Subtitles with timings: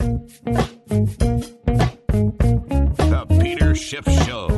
[0.00, 0.24] The
[3.38, 4.48] Peter Schiff Show.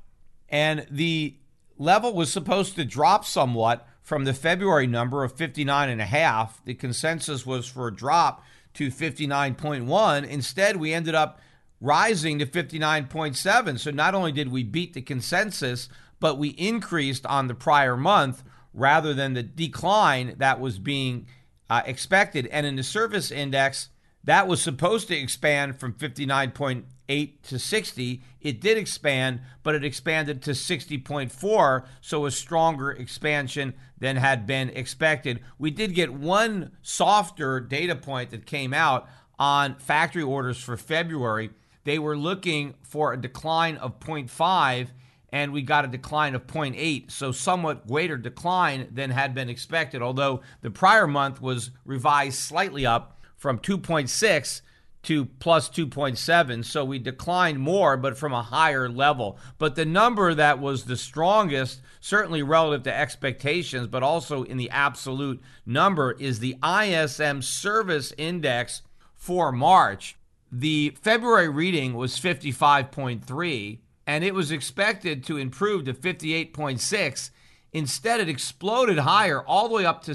[0.49, 1.37] And the
[1.79, 6.51] level was supposed to drop somewhat from the February number of 59.5.
[6.65, 8.45] The consensus was for a drop
[8.75, 10.29] to 59.1.
[10.29, 11.41] Instead, we ended up
[11.81, 13.79] rising to 59.7.
[13.79, 15.89] So not only did we beat the consensus,
[16.21, 21.27] but we increased on the prior month rather than the decline that was being
[21.69, 22.47] uh, expected.
[22.49, 23.89] And in the service index,
[24.27, 28.23] that was supposed to expand from 59.8 to 60.
[28.41, 34.71] It did expand, but it expanded to 60.4, so a stronger expansion than had been
[34.71, 35.41] expected.
[35.59, 39.09] We did get one softer data point that came out
[39.39, 41.51] on factory orders for February.
[41.85, 44.89] They were looking for a decline of 0.5
[45.31, 50.01] and we got a decline of 0.8, so somewhat greater decline than had been expected,
[50.01, 54.63] although the prior month was revised slightly up from 2.6
[55.05, 56.65] to plus 2.7.
[56.65, 59.39] So we declined more, but from a higher level.
[59.59, 64.71] But the number that was the strongest, certainly relative to expectations, but also in the
[64.71, 68.83] absolute number, is the ISM Service Index
[69.15, 70.17] for March.
[70.51, 77.31] The February reading was 55.3 and it was expected to improve to 58.6.
[77.73, 80.15] Instead, it exploded higher, all the way up to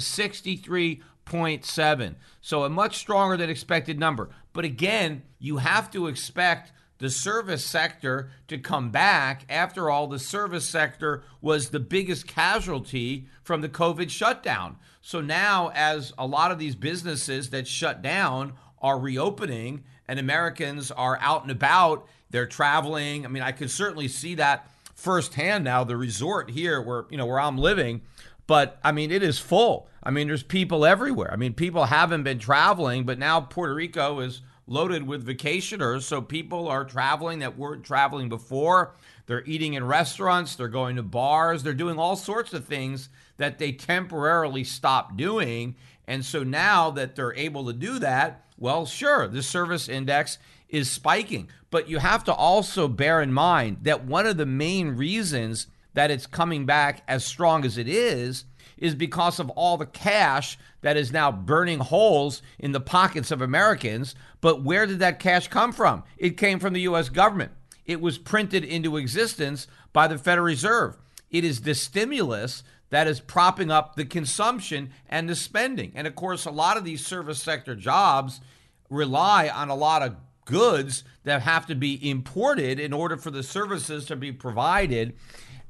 [1.26, 2.16] 63.7.
[2.42, 4.30] So, a much stronger than expected number.
[4.54, 9.46] But again, you have to expect the service sector to come back.
[9.50, 14.78] After all, the service sector was the biggest casualty from the COVID shutdown.
[15.02, 20.92] So now, as a lot of these businesses that shut down are reopening and Americans
[20.92, 23.26] are out and about they're traveling.
[23.26, 25.84] I mean, I could certainly see that firsthand now.
[25.84, 28.02] The resort here, where you know where I'm living,
[28.48, 29.88] but I mean, it is full.
[30.04, 31.32] I mean, there's people everywhere.
[31.32, 36.04] I mean, people haven't been traveling, but now Puerto Rico is loaded with vacationers.
[36.04, 38.96] So people are traveling that weren't traveling before.
[39.26, 43.60] They're eating in restaurants, they're going to bars, they're doing all sorts of things that
[43.60, 45.76] they temporarily stopped doing.
[46.08, 50.38] And so now that they're able to do that, well, sure, the service index
[50.68, 51.50] is spiking.
[51.70, 56.12] But you have to also bear in mind that one of the main reasons that
[56.12, 58.46] it's coming back as strong as it is
[58.78, 63.42] is because of all the cash that is now burning holes in the pockets of
[63.42, 64.16] Americans.
[64.42, 66.04] But where did that cash come from?
[66.18, 67.52] It came from the US government.
[67.86, 70.98] It was printed into existence by the Federal Reserve.
[71.30, 75.92] It is the stimulus that is propping up the consumption and the spending.
[75.96, 78.42] And of course, a lot of these service sector jobs
[78.90, 80.16] rely on a lot of
[80.46, 85.16] goods that have to be imported in order for the services to be provided.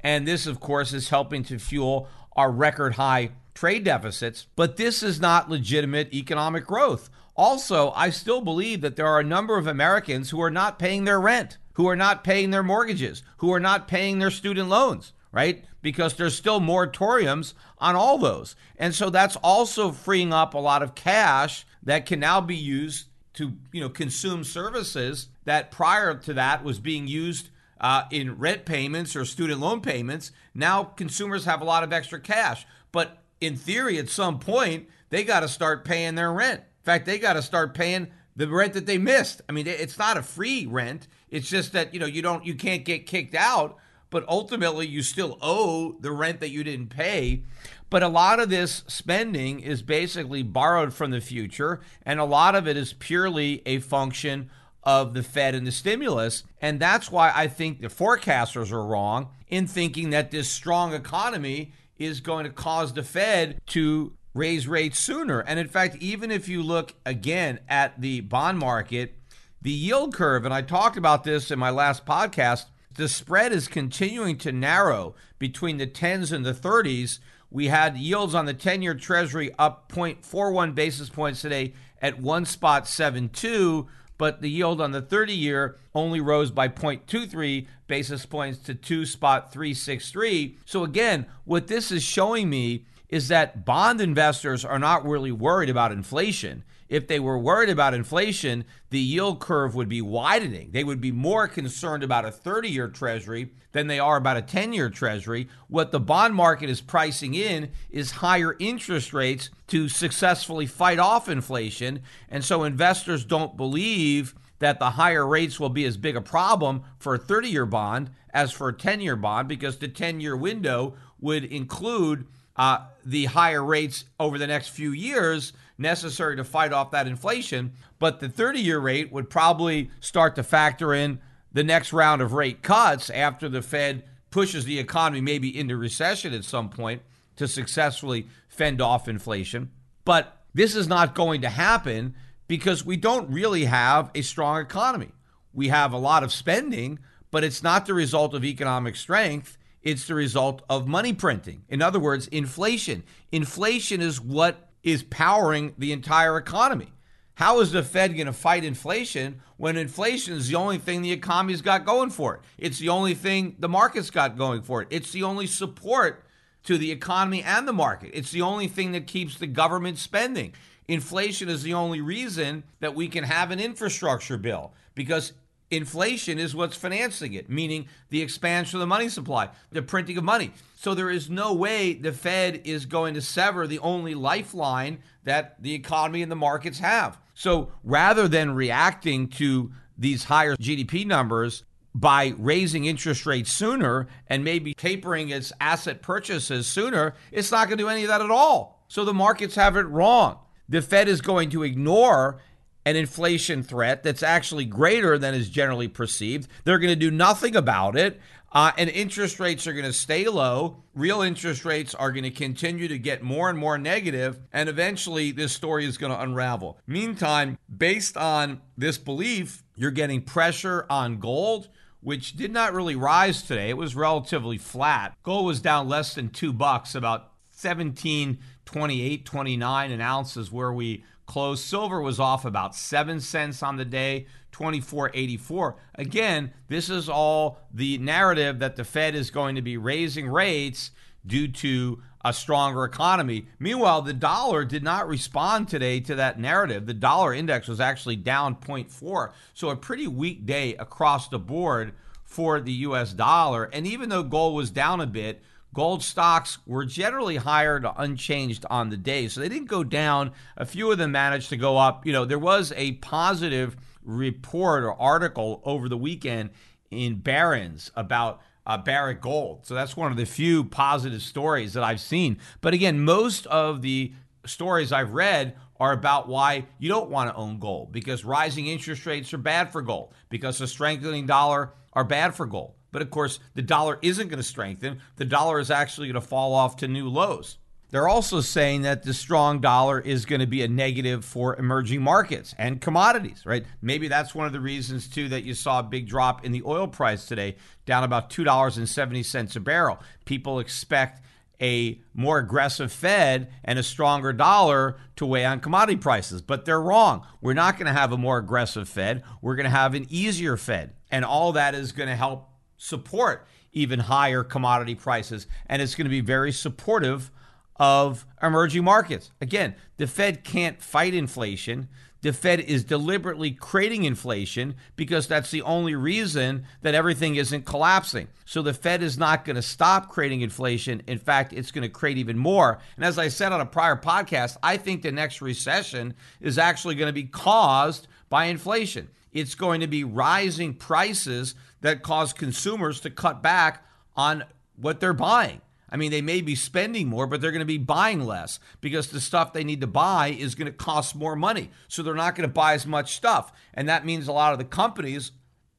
[0.02, 4.46] And this, of course, is helping to fuel our record high trade deficits.
[4.56, 7.10] But this is not legitimate economic growth.
[7.34, 11.04] Also, I still believe that there are a number of Americans who are not paying
[11.04, 15.12] their rent, who are not paying their mortgages, who are not paying their student loans,
[15.30, 15.64] right?
[15.80, 18.54] Because there's still moratoriums on all those.
[18.76, 23.06] And so that's also freeing up a lot of cash that can now be used
[23.34, 27.48] to you know consume services that prior to that was being used
[27.82, 30.30] uh, in rent payments or student loan payments.
[30.54, 35.24] Now consumers have a lot of extra cash, but in theory, at some point they
[35.24, 36.60] got to start paying their rent.
[36.60, 39.42] In fact, they got to start paying the rent that they missed.
[39.48, 41.06] I mean, it's not a free rent.
[41.28, 43.76] It's just that you know you don't you can't get kicked out,
[44.10, 47.42] but ultimately you still owe the rent that you didn't pay.
[47.90, 52.54] But a lot of this spending is basically borrowed from the future, and a lot
[52.54, 54.50] of it is purely a function
[54.82, 56.44] of the Fed and the stimulus.
[56.60, 61.72] And that's why I think the forecasters are wrong in thinking that this strong economy
[61.98, 65.40] is going to cause the Fed to raise rates sooner.
[65.40, 69.14] And in fact, even if you look again at the bond market,
[69.60, 73.68] the yield curve, and I talked about this in my last podcast, the spread is
[73.68, 77.18] continuing to narrow between the 10s and the 30s
[77.52, 82.46] we had yields on the 10 year Treasury up 0.41 basis points today at one
[82.46, 83.86] spot 72,
[84.22, 89.04] but the yield on the 30 year only rose by 0.23 basis points to 2
[89.04, 90.58] spot 363.
[90.64, 95.68] So, again, what this is showing me is that bond investors are not really worried
[95.68, 100.72] about inflation if they were worried about inflation, the yield curve would be widening.
[100.72, 104.42] They would be more concerned about a 30 year treasury than they are about a
[104.42, 105.48] 10 year treasury.
[105.68, 111.30] What the bond market is pricing in is higher interest rates to successfully fight off
[111.30, 112.02] inflation.
[112.28, 116.82] And so investors don't believe that the higher rates will be as big a problem
[116.98, 120.36] for a 30 year bond as for a 10 year bond because the 10 year
[120.36, 126.72] window would include uh, the higher rates over the next few years necessary to fight
[126.72, 127.72] off that inflation.
[127.98, 131.20] But the 30 year rate would probably start to factor in
[131.52, 136.32] the next round of rate cuts after the Fed pushes the economy maybe into recession
[136.32, 137.02] at some point
[137.36, 139.70] to successfully fend off inflation.
[140.04, 142.14] But this is not going to happen
[142.48, 145.08] because we don't really have a strong economy.
[145.52, 146.98] We have a lot of spending,
[147.30, 149.58] but it's not the result of economic strength.
[149.82, 151.64] It's the result of money printing.
[151.68, 153.02] In other words, inflation.
[153.30, 156.92] Inflation is what is powering the entire economy.
[157.34, 161.12] How is the Fed going to fight inflation when inflation is the only thing the
[161.12, 162.40] economy's got going for it?
[162.58, 164.88] It's the only thing the market's got going for it.
[164.90, 166.24] It's the only support
[166.64, 168.10] to the economy and the market.
[168.14, 170.54] It's the only thing that keeps the government spending.
[170.88, 175.32] Inflation is the only reason that we can have an infrastructure bill because
[175.72, 180.24] inflation is what's financing it, meaning the expansion of the money supply, the printing of
[180.24, 180.52] money.
[180.76, 185.60] So there is no way the Fed is going to sever the only lifeline that
[185.62, 187.18] the economy and the markets have.
[187.34, 191.64] So rather than reacting to these higher GDP numbers
[191.94, 197.78] by raising interest rates sooner and maybe tapering its asset purchases sooner, it's not going
[197.78, 198.84] to do any of that at all.
[198.88, 200.38] So the markets have it wrong.
[200.68, 202.40] The Fed is going to ignore
[202.84, 206.48] an inflation threat that's actually greater than is generally perceived.
[206.64, 208.20] They're going to do nothing about it.
[208.54, 210.82] Uh, and interest rates are going to stay low.
[210.94, 215.32] Real interest rates are going to continue to get more and more negative, and eventually
[215.32, 216.78] this story is going to unravel.
[216.86, 221.70] Meantime, based on this belief, you're getting pressure on gold,
[222.00, 223.70] which did not really rise today.
[223.70, 225.16] It was relatively flat.
[225.22, 230.72] Gold was down less than two bucks, about 17, 28, 29 an ounce is where
[230.72, 231.64] we closed.
[231.64, 234.26] Silver was off about seven cents on the day.
[234.52, 235.76] 2484.
[235.94, 240.90] Again, this is all the narrative that the Fed is going to be raising rates
[241.26, 243.46] due to a stronger economy.
[243.58, 246.84] Meanwhile, the dollar did not respond today to that narrative.
[246.84, 249.32] The dollar index was actually down 0.4.
[249.54, 253.64] So a pretty weak day across the board for the US dollar.
[253.72, 255.42] And even though gold was down a bit,
[255.74, 259.28] gold stocks were generally higher to unchanged on the day.
[259.28, 260.32] So they didn't go down.
[260.56, 262.06] A few of them managed to go up.
[262.06, 266.50] You know, there was a positive report or article over the weekend
[266.90, 269.66] in Barron's about uh, Barrick Gold.
[269.66, 272.38] So that's one of the few positive stories that I've seen.
[272.60, 274.12] But again, most of the
[274.44, 279.04] stories I've read are about why you don't want to own gold because rising interest
[279.04, 282.74] rates are bad for gold, because a strengthening dollar are bad for gold.
[282.92, 285.00] But of course, the dollar isn't going to strengthen.
[285.16, 287.58] The dollar is actually going to fall off to new lows.
[287.90, 292.00] They're also saying that the strong dollar is going to be a negative for emerging
[292.00, 293.66] markets and commodities, right?
[293.82, 296.62] Maybe that's one of the reasons, too, that you saw a big drop in the
[296.64, 299.98] oil price today, down about $2.70 a barrel.
[300.24, 301.22] People expect
[301.60, 306.40] a more aggressive Fed and a stronger dollar to weigh on commodity prices.
[306.40, 307.26] But they're wrong.
[307.42, 309.22] We're not going to have a more aggressive Fed.
[309.42, 310.94] We're going to have an easier Fed.
[311.10, 312.48] And all that is going to help
[312.82, 315.46] support even higher commodity prices.
[315.66, 317.30] And it's going to be very supportive
[317.76, 319.30] of emerging markets.
[319.40, 321.88] Again, the Fed can't fight inflation.
[322.22, 328.28] The Fed is deliberately creating inflation because that's the only reason that everything isn't collapsing.
[328.44, 331.02] So the Fed is not going to stop creating inflation.
[331.06, 332.78] In fact, it's going to create even more.
[332.96, 336.96] And as I said on a prior podcast, I think the next recession is actually
[336.96, 339.08] going to be caused by inflation.
[339.32, 343.84] It's going to be rising prices that cause consumers to cut back
[344.16, 344.44] on
[344.76, 345.60] what they're buying.
[345.90, 349.08] I mean, they may be spending more, but they're going to be buying less because
[349.08, 351.70] the stuff they need to buy is going to cost more money.
[351.86, 353.52] So they're not going to buy as much stuff.
[353.74, 355.32] And that means a lot of the companies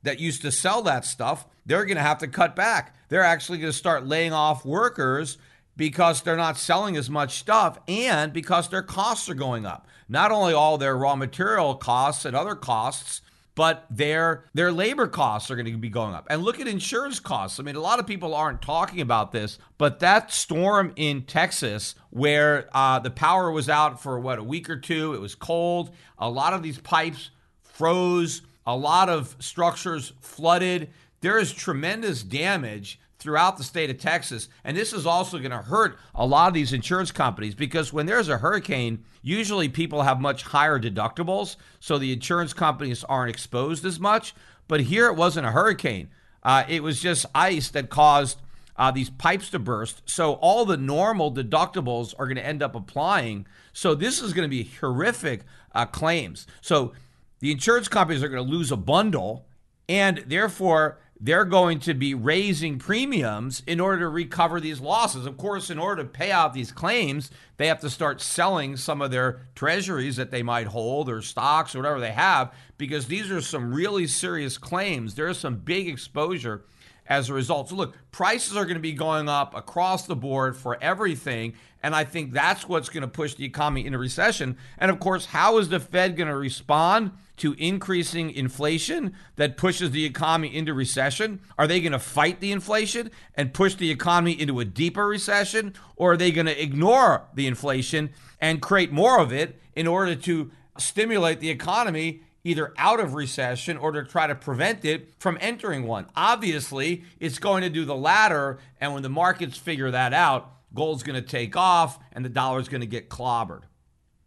[0.04, 2.96] that used to sell that stuff, they're going to have to cut back.
[3.10, 5.40] They're actually going to start laying off workers
[5.76, 9.88] because they're not selling as much stuff and because their costs are going up.
[10.08, 13.22] Not only all their raw material costs and other costs,
[13.56, 16.28] but their their labor costs are going to be going up.
[16.30, 17.60] And look at insurance costs.
[17.60, 21.96] I mean, a lot of people aren't talking about this, but that storm in Texas,
[22.10, 25.92] where uh, the power was out for what a week or two, it was cold.
[26.18, 27.30] A lot of these pipes
[27.62, 28.42] froze.
[28.66, 30.90] A lot of structures flooded.
[31.20, 34.50] There is tremendous damage throughout the state of Texas.
[34.64, 38.06] And this is also going to hurt a lot of these insurance companies because when
[38.06, 41.56] there's a hurricane, usually people have much higher deductibles.
[41.80, 44.36] So the insurance companies aren't exposed as much.
[44.68, 46.10] But here it wasn't a hurricane,
[46.44, 48.40] uh, it was just ice that caused.
[48.76, 50.02] Uh, these pipes to burst.
[50.08, 53.46] So all the normal deductibles are going to end up applying.
[53.72, 55.44] So this is going to be horrific
[55.76, 56.48] uh, claims.
[56.60, 56.94] So
[57.40, 59.46] the insurance companies are going to lose a bundle,
[59.88, 65.26] and therefore they're going to be raising premiums in order to recover these losses.
[65.26, 69.02] Of course, in order to pay out these claims, they have to start selling some
[69.02, 73.32] of their treasuries that they might hold or stocks or whatever they have because these
[73.32, 75.16] are some really serious claims.
[75.16, 76.66] There's some big exposure.
[77.08, 77.70] as a result.
[77.70, 81.54] So, look, prices are going to be going up across the board for everything.
[81.82, 84.58] And I think that's what's going to push the economy into recession.
[84.78, 89.92] And of course, how is the Fed going to respond to increasing inflation that pushes
[89.92, 91.42] the economy into recession?
[91.58, 95.74] Are they going to fight the inflation and push the economy into a deeper recession?
[95.96, 100.16] Or are they going to ignore the inflation and create more of it in order
[100.16, 105.38] to stimulate the economy either out of recession or to try to prevent it from
[105.40, 106.06] entering one.
[106.16, 108.60] Obviously, it's going to do the latter.
[108.82, 112.68] And when the markets figure that out, gold's going to take off and the dollar's
[112.68, 113.62] going to get clobbered.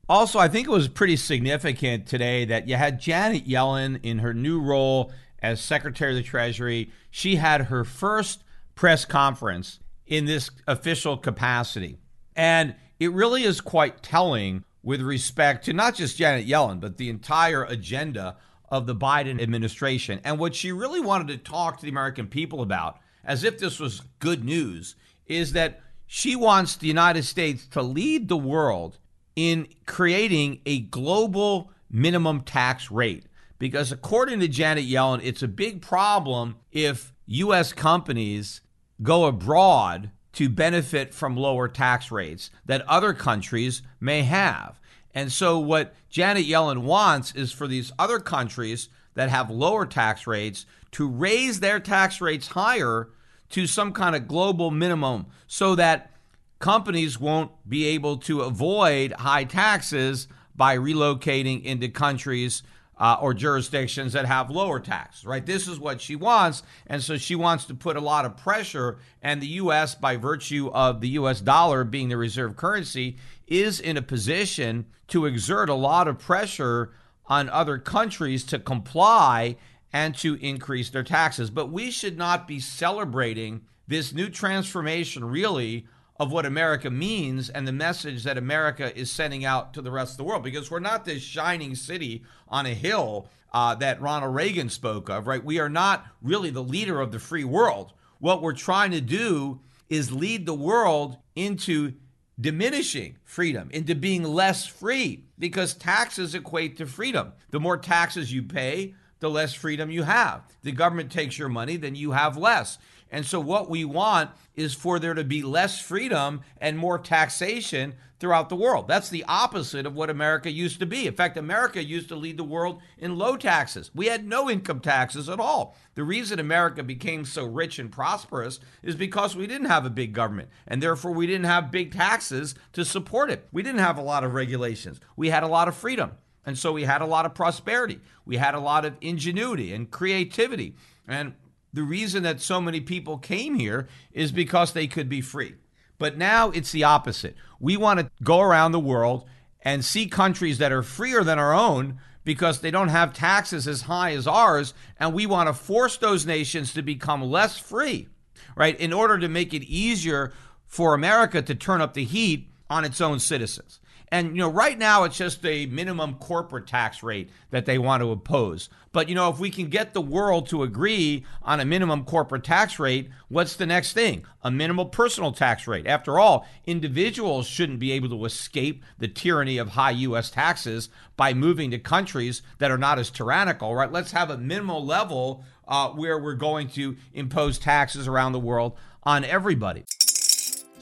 [0.09, 4.33] Also, I think it was pretty significant today that you had Janet Yellen in her
[4.33, 6.91] new role as Secretary of the Treasury.
[7.11, 8.45] She had her first
[8.77, 11.99] press conference in this official capacity.
[12.37, 17.11] And it really is quite telling with respect to not just Janet Yellen, but the
[17.11, 18.37] entire agenda
[18.69, 20.21] of the Biden administration.
[20.23, 23.81] And what she really wanted to talk to the American people about, as if this
[23.81, 24.95] was good news,
[25.27, 28.99] is that she wants the United States to lead the world
[29.37, 33.27] in creating a global minimum tax rate.
[33.59, 37.73] Because according to Janet Yellen, it's a big problem if U.S.
[37.73, 38.61] companies
[39.03, 44.79] go abroad to benefit from lower tax rates that other countries may have.
[45.15, 50.27] And so, what Janet Yellen wants is for these other countries that have lower tax
[50.27, 53.09] rates to raise their tax rates higher
[53.51, 56.11] to some kind of global minimum so that
[56.59, 62.63] companies won't be able to avoid high taxes by relocating into countries
[62.99, 65.45] uh, or jurisdictions that have lower taxes, right?
[65.45, 66.63] This is what she wants.
[66.87, 68.99] And so she wants to put a lot of pressure.
[69.21, 71.41] And the U.S., by virtue of the U.S.
[71.41, 76.93] dollar being the reserve currency, is in a position to exert a lot of pressure
[77.27, 79.57] on other countries to comply
[79.93, 81.51] and to increase their taxes.
[81.51, 85.87] But we should not be celebrating this new transformation, really,
[86.19, 90.13] of what America means and the message that America is sending out to the rest
[90.13, 94.35] of the world because we're not this shining city on a hill uh, that Ronald
[94.35, 95.45] Reagan spoke of, right?
[95.45, 97.93] We are not really the leader of the free world.
[98.19, 101.95] What we're trying to do is lead the world into
[102.41, 107.33] diminishing freedom, into being less free because taxes equate to freedom.
[107.51, 110.43] The more taxes you pay, the less freedom you have.
[110.63, 112.79] The government takes your money, then you have less.
[113.11, 117.95] And so, what we want is for there to be less freedom and more taxation
[118.19, 118.89] throughout the world.
[118.89, 121.07] That's the opposite of what America used to be.
[121.07, 123.91] In fact, America used to lead the world in low taxes.
[123.95, 125.77] We had no income taxes at all.
[125.95, 130.13] The reason America became so rich and prosperous is because we didn't have a big
[130.13, 133.47] government, and therefore we didn't have big taxes to support it.
[133.53, 135.01] We didn't have a lot of regulations.
[135.17, 136.13] We had a lot of freedom.
[136.47, 138.01] And so we had a lot of prosperity.
[138.25, 140.77] We had a lot of ingenuity and creativity.
[141.09, 141.35] And
[141.77, 145.55] the reason that so many people came here is because they could be free.
[145.99, 147.37] But now it's the opposite.
[147.61, 149.27] We want to go around the world
[149.61, 153.83] and see countries that are freer than our own because they don't have taxes as
[153.83, 158.09] high as ours, and we want to force those nations to become less free,
[158.57, 160.33] right, in order to make it easier
[160.67, 163.81] for America to turn up the heat on its own citizens.
[164.13, 168.03] And, you know, right now it's just a minimum corporate tax rate that they want
[168.03, 168.69] to impose.
[168.93, 172.45] But, you know, if we can get the world to agree on a minimum corporate
[172.45, 174.25] tax rate, what's the next thing?
[174.43, 175.87] A minimal personal tax rate.
[175.87, 180.31] After all, individuals shouldn't be able to escape the tyranny of high U.S.
[180.31, 183.91] taxes by moving to countries that are not as tyrannical, right?
[183.91, 188.79] Let's have a minimal level uh, where we're going to impose taxes around the world
[189.03, 189.85] on everybody.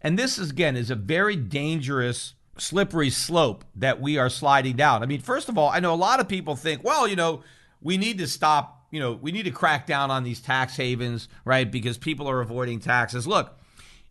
[0.00, 5.02] And this is again is a very dangerous slippery slope that we are sliding down.
[5.02, 7.42] I mean, first of all, I know a lot of people think, well, you know,
[7.80, 11.28] we need to stop you know, we need to crack down on these tax havens,
[11.44, 11.70] right?
[11.70, 13.26] Because people are avoiding taxes.
[13.26, 13.58] Look,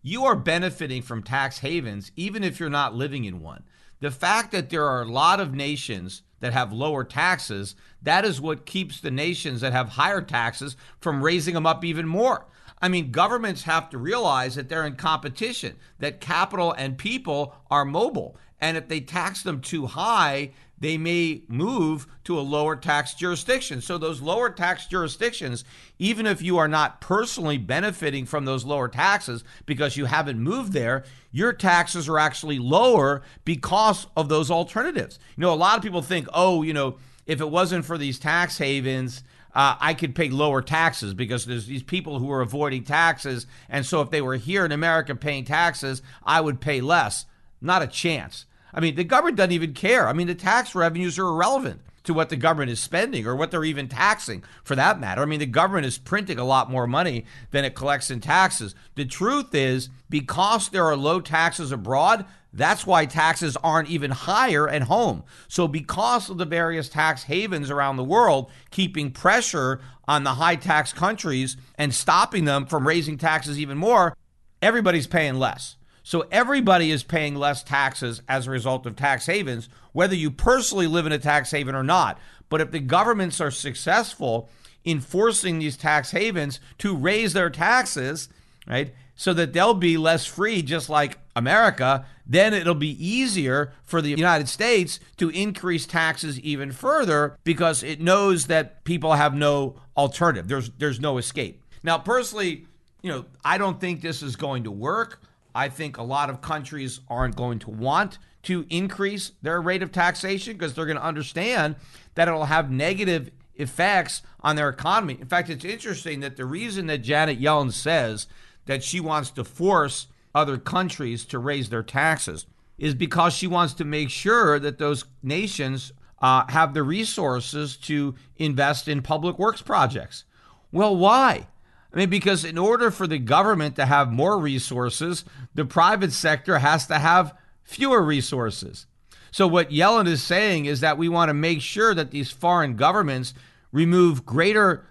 [0.03, 3.63] you are benefiting from tax havens even if you're not living in one.
[3.99, 8.39] The fact that there are a lot of nations that have lower taxes, that is
[8.39, 12.45] what keeps the nations that have higher taxes from raising them up even more.
[12.81, 17.85] I mean, governments have to realize that they're in competition, that capital and people are
[17.85, 18.37] mobile.
[18.59, 23.81] And if they tax them too high, they may move to a lower tax jurisdiction.
[23.81, 25.63] So, those lower tax jurisdictions,
[25.97, 30.73] even if you are not personally benefiting from those lower taxes because you haven't moved
[30.73, 35.17] there, your taxes are actually lower because of those alternatives.
[35.35, 38.19] You know, a lot of people think, oh, you know, if it wasn't for these
[38.19, 39.23] tax havens,
[39.57, 43.47] uh, I could pay lower taxes because there's these people who are avoiding taxes.
[43.69, 47.25] And so if they were here in America paying taxes, I would pay less.
[47.59, 48.45] Not a chance.
[48.71, 50.07] I mean, the government doesn't even care.
[50.07, 53.49] I mean, the tax revenues are irrelevant to what the government is spending or what
[53.49, 55.23] they're even taxing for that matter.
[55.23, 58.75] I mean, the government is printing a lot more money than it collects in taxes.
[58.93, 64.67] The truth is, because there are low taxes abroad, that's why taxes aren't even higher
[64.69, 65.23] at home.
[65.47, 70.55] So, because of the various tax havens around the world keeping pressure on the high
[70.55, 74.15] tax countries and stopping them from raising taxes even more,
[74.61, 75.75] everybody's paying less.
[76.07, 80.87] So everybody is paying less taxes as a result of tax havens, whether you personally
[80.87, 82.17] live in a tax haven or not.
[82.47, 84.49] But if the governments are successful
[84.85, 88.29] in forcing these tax havens to raise their taxes,
[88.65, 94.01] right, so that they'll be less free, just like America, then it'll be easier for
[94.01, 99.75] the United States to increase taxes even further because it knows that people have no
[99.95, 100.47] alternative.
[100.47, 101.63] There's there's no escape.
[101.83, 102.65] Now, personally,
[103.03, 105.21] you know, I don't think this is going to work.
[105.53, 109.91] I think a lot of countries aren't going to want to increase their rate of
[109.91, 111.75] taxation because they're going to understand
[112.15, 115.17] that it'll have negative effects on their economy.
[115.19, 118.27] In fact, it's interesting that the reason that Janet Yellen says
[118.65, 122.45] that she wants to force other countries to raise their taxes
[122.77, 128.15] is because she wants to make sure that those nations uh, have the resources to
[128.37, 130.23] invest in public works projects.
[130.71, 131.47] Well, why?
[131.93, 136.59] I mean, because in order for the government to have more resources, the private sector
[136.59, 138.85] has to have fewer resources.
[139.31, 142.75] So, what Yellen is saying is that we want to make sure that these foreign
[142.75, 143.33] governments
[143.71, 144.85] remove greater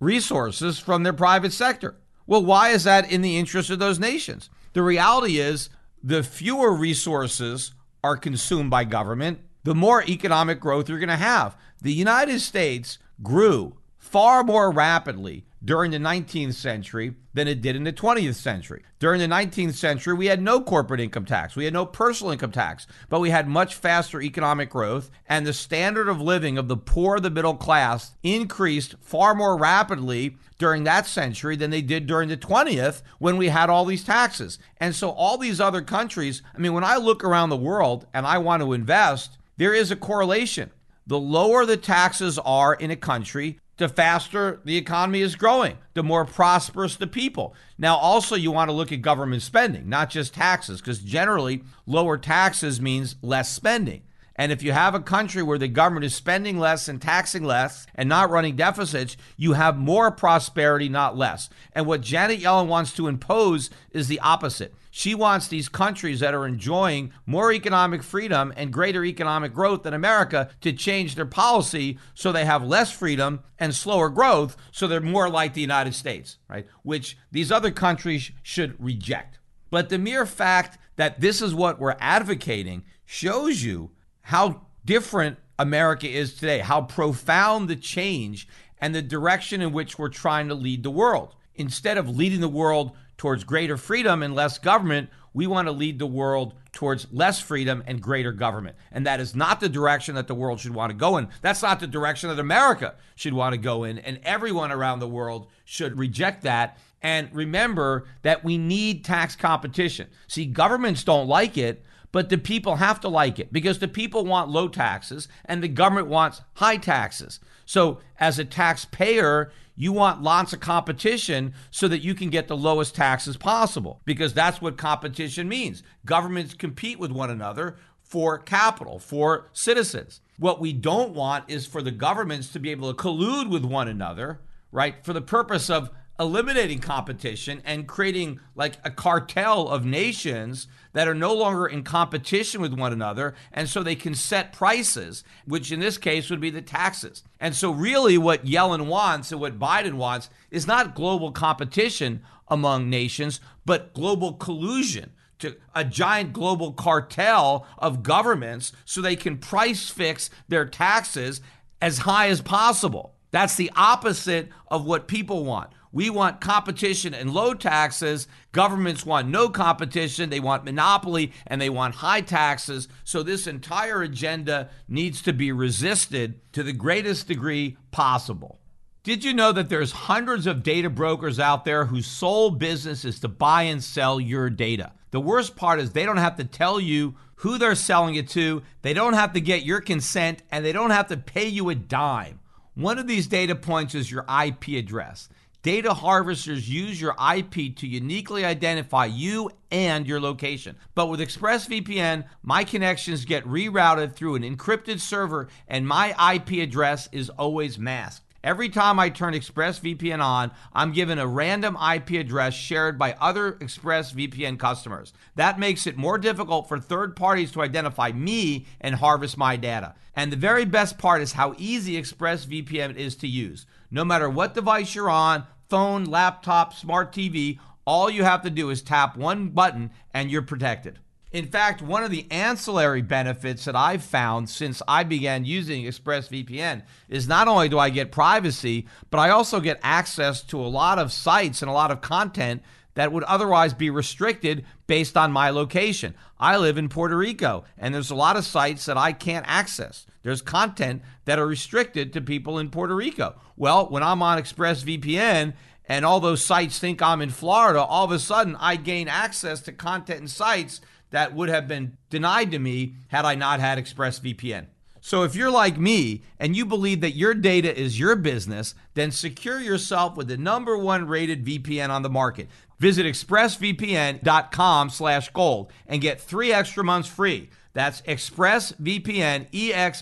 [0.00, 1.96] resources from their private sector.
[2.26, 4.50] Well, why is that in the interest of those nations?
[4.78, 5.70] The reality is
[6.04, 11.56] the fewer resources are consumed by government, the more economic growth you're going to have.
[11.82, 17.84] The United States grew far more rapidly during the 19th century than it did in
[17.84, 18.82] the 20th century.
[18.98, 22.52] During the 19th century, we had no corporate income tax, we had no personal income
[22.52, 26.76] tax, but we had much faster economic growth, and the standard of living of the
[26.76, 32.28] poor the middle class increased far more rapidly during that century than they did during
[32.28, 34.58] the 20th when we had all these taxes.
[34.78, 38.26] And so, all these other countries, I mean, when I look around the world and
[38.26, 40.70] I want to invest, there is a correlation.
[41.06, 46.02] The lower the taxes are in a country, the faster the economy is growing, the
[46.02, 47.54] more prosperous the people.
[47.78, 52.18] Now, also, you want to look at government spending, not just taxes, because generally, lower
[52.18, 54.02] taxes means less spending.
[54.38, 57.88] And if you have a country where the government is spending less and taxing less
[57.96, 61.50] and not running deficits, you have more prosperity, not less.
[61.72, 64.72] And what Janet Yellen wants to impose is the opposite.
[64.98, 69.94] She wants these countries that are enjoying more economic freedom and greater economic growth than
[69.94, 75.00] America to change their policy so they have less freedom and slower growth so they're
[75.00, 76.66] more like the United States, right?
[76.82, 79.38] Which these other countries should reject.
[79.70, 86.08] But the mere fact that this is what we're advocating shows you how different America
[86.08, 88.48] is today, how profound the change
[88.80, 91.36] and the direction in which we're trying to lead the world.
[91.54, 95.98] Instead of leading the world towards greater freedom and less government, we want to lead
[95.98, 98.76] the world towards less freedom and greater government.
[98.90, 101.28] And that is not the direction that the world should want to go in.
[101.42, 103.98] That's not the direction that America should want to go in.
[103.98, 106.78] And everyone around the world should reject that.
[107.02, 110.08] And remember that we need tax competition.
[110.26, 114.24] See, governments don't like it, but the people have to like it because the people
[114.24, 117.38] want low taxes and the government wants high taxes.
[117.68, 122.56] So, as a taxpayer, you want lots of competition so that you can get the
[122.56, 125.82] lowest taxes possible because that's what competition means.
[126.06, 130.22] Governments compete with one another for capital, for citizens.
[130.38, 133.86] What we don't want is for the governments to be able to collude with one
[133.86, 134.40] another,
[134.72, 141.06] right, for the purpose of eliminating competition and creating like a cartel of nations that
[141.06, 143.34] are no longer in competition with one another.
[143.52, 147.22] And so they can set prices, which in this case would be the taxes.
[147.38, 152.90] And so, really, what Yellen wants and what Biden wants is not global competition among
[152.90, 159.88] nations, but global collusion to a giant global cartel of governments so they can price
[159.88, 161.40] fix their taxes
[161.80, 163.14] as high as possible.
[163.30, 165.70] That's the opposite of what people want.
[165.92, 168.28] We want competition and low taxes.
[168.52, 170.30] Governments want no competition.
[170.30, 172.88] They want monopoly and they want high taxes.
[173.04, 178.58] So, this entire agenda needs to be resisted to the greatest degree possible.
[179.02, 183.20] Did you know that there's hundreds of data brokers out there whose sole business is
[183.20, 184.92] to buy and sell your data?
[185.12, 188.62] The worst part is they don't have to tell you who they're selling it to,
[188.82, 191.74] they don't have to get your consent, and they don't have to pay you a
[191.74, 192.40] dime.
[192.74, 195.28] One of these data points is your IP address.
[195.64, 200.76] Data harvesters use your IP to uniquely identify you and your location.
[200.94, 207.08] But with ExpressVPN, my connections get rerouted through an encrypted server, and my IP address
[207.10, 208.24] is always masked.
[208.44, 213.54] Every time I turn ExpressVPN on, I'm given a random IP address shared by other
[213.54, 215.12] ExpressVPN customers.
[215.34, 219.96] That makes it more difficult for third parties to identify me and harvest my data.
[220.14, 223.66] And the very best part is how easy ExpressVPN is to use.
[223.90, 228.68] No matter what device you're on phone, laptop, smart TV all you have to do
[228.68, 230.98] is tap one button and you're protected.
[231.32, 236.82] In fact, one of the ancillary benefits that I've found since I began using ExpressVPN
[237.08, 240.98] is not only do I get privacy, but I also get access to a lot
[240.98, 242.62] of sites and a lot of content
[242.98, 246.16] that would otherwise be restricted based on my location.
[246.36, 250.04] I live in Puerto Rico, and there's a lot of sites that I can't access.
[250.24, 253.36] There's content that are restricted to people in Puerto Rico.
[253.56, 255.54] Well, when I'm on ExpressVPN
[255.88, 259.60] and all those sites think I'm in Florida, all of a sudden I gain access
[259.60, 260.80] to content and sites
[261.10, 264.66] that would have been denied to me had I not had ExpressVPN.
[265.00, 269.10] So if you're like me and you believe that your data is your business, then
[269.10, 272.48] secure yourself with the number one rated VPN on the market.
[272.78, 277.50] Visit expressvpn.com slash gold and get 3 extra months free.
[277.74, 280.00] That's expressvpn, E-X-P-R-E-S-S,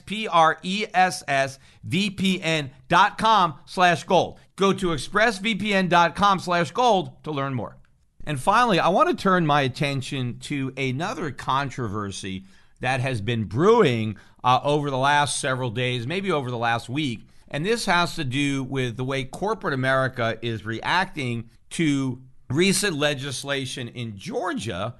[1.87, 4.39] VPN.com slash gold.
[4.57, 7.77] Go to expressvpn.com slash gold to learn more.
[8.25, 12.45] And finally, I want to turn my attention to another controversy
[12.81, 17.21] that has been brewing uh, over the last several days, maybe over the last week.
[17.49, 23.89] And this has to do with the way corporate America is reacting to recent legislation
[23.89, 24.95] in Georgia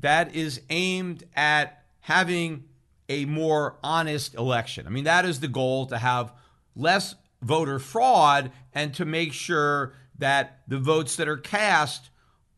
[0.00, 2.64] that is aimed at having
[3.08, 4.86] a more honest election.
[4.86, 6.32] I mean, that is the goal to have
[6.74, 12.10] less voter fraud and to make sure that the votes that are cast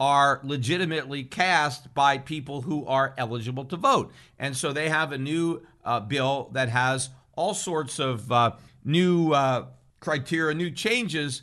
[0.02, 4.12] are legitimately cast by people who are eligible to vote.
[4.36, 9.30] And so they have a new uh, bill that has all sorts of uh, new
[9.30, 9.66] uh,
[10.00, 11.42] criteria, new changes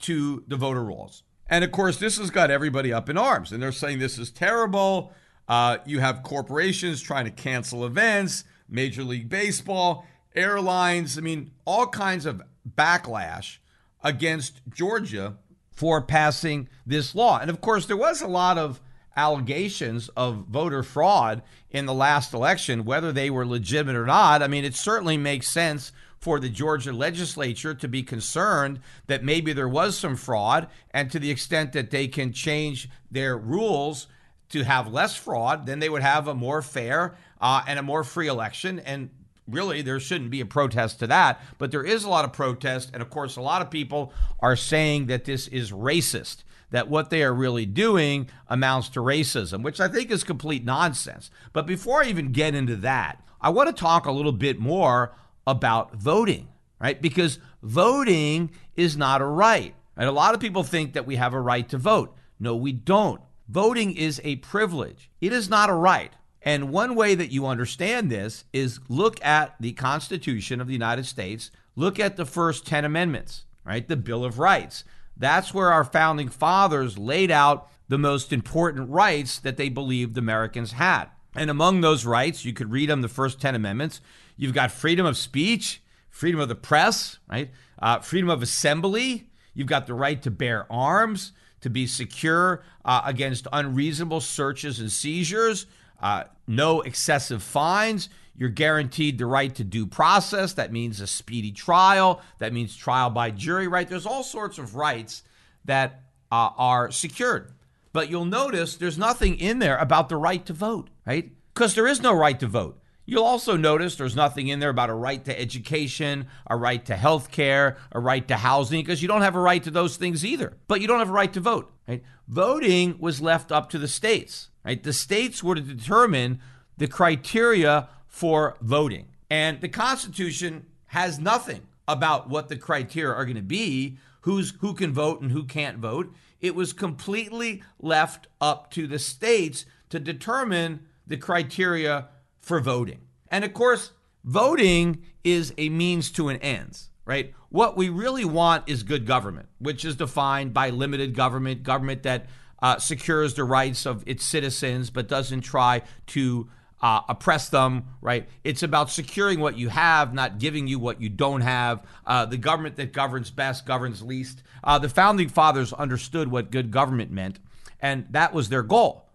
[0.00, 1.22] to the voter rolls.
[1.48, 3.52] And of course, this has got everybody up in arms.
[3.52, 5.12] And they're saying this is terrible.
[5.46, 11.16] Uh, you have corporations trying to cancel events, Major League Baseball, airlines.
[11.16, 12.42] I mean, all kinds of
[12.76, 13.58] backlash
[14.02, 15.36] against Georgia
[15.72, 17.38] for passing this law.
[17.38, 18.80] And of course, there was a lot of
[19.16, 24.42] allegations of voter fraud in the last election, whether they were legitimate or not.
[24.42, 29.52] I mean, it certainly makes sense for the Georgia legislature to be concerned that maybe
[29.52, 34.06] there was some fraud, and to the extent that they can change their rules
[34.50, 38.04] to have less fraud, then they would have a more fair uh, and a more
[38.04, 38.78] free election.
[38.80, 39.10] And
[39.50, 42.90] really there shouldn't be a protest to that, but there is a lot of protest.
[42.92, 47.10] And of course, a lot of people are saying that this is racist, that what
[47.10, 51.30] they are really doing amounts to racism, which I think is complete nonsense.
[51.52, 55.14] But before I even get into that, I want to talk a little bit more
[55.46, 56.48] about voting,
[56.80, 57.00] right?
[57.00, 59.74] Because voting is not a right.
[59.96, 62.16] And a lot of people think that we have a right to vote.
[62.38, 63.20] No, we don't.
[63.48, 65.10] Voting is a privilege.
[65.20, 66.12] It is not a right.
[66.42, 71.06] And one way that you understand this is look at the Constitution of the United
[71.06, 73.86] States, look at the first 10 amendments, right?
[73.86, 74.84] The Bill of Rights.
[75.16, 80.72] That's where our founding fathers laid out the most important rights that they believed Americans
[80.72, 81.06] had.
[81.34, 84.00] And among those rights, you could read them the first 10 amendments.
[84.36, 87.50] You've got freedom of speech, freedom of the press, right?
[87.78, 89.28] Uh, freedom of assembly.
[89.52, 94.90] You've got the right to bear arms, to be secure uh, against unreasonable searches and
[94.90, 95.66] seizures
[96.00, 98.08] uh, no excessive fines.
[98.36, 100.54] You're guaranteed the right to due process.
[100.54, 102.22] That means a speedy trial.
[102.38, 103.88] That means trial by jury, right?
[103.88, 105.22] There's all sorts of rights
[105.66, 107.52] that uh, are secured.
[107.92, 111.32] But you'll notice there's nothing in there about the right to vote, right?
[111.52, 112.80] Because there is no right to vote.
[113.04, 116.94] You'll also notice there's nothing in there about a right to education, a right to
[116.94, 120.24] health care, a right to housing, because you don't have a right to those things
[120.24, 120.56] either.
[120.68, 121.72] But you don't have a right to vote.
[121.88, 122.04] Right?
[122.28, 124.49] Voting was left up to the states.
[124.64, 124.82] Right?
[124.82, 126.40] The states were to determine
[126.76, 129.06] the criteria for voting.
[129.30, 134.74] And the Constitution has nothing about what the criteria are going to be, who's who
[134.74, 136.12] can vote and who can't vote.
[136.40, 142.08] It was completely left up to the states to determine the criteria
[142.40, 143.00] for voting.
[143.28, 143.92] And of course,
[144.24, 147.34] voting is a means to an end, right?
[147.50, 152.26] What we really want is good government, which is defined by limited government, government that
[152.62, 156.48] uh, secures the rights of its citizens but doesn't try to
[156.82, 158.28] uh, oppress them, right?
[158.42, 161.84] It's about securing what you have, not giving you what you don't have.
[162.06, 164.42] Uh, the government that governs best governs least.
[164.64, 167.38] Uh, the founding fathers understood what good government meant,
[167.80, 169.08] and that was their goal.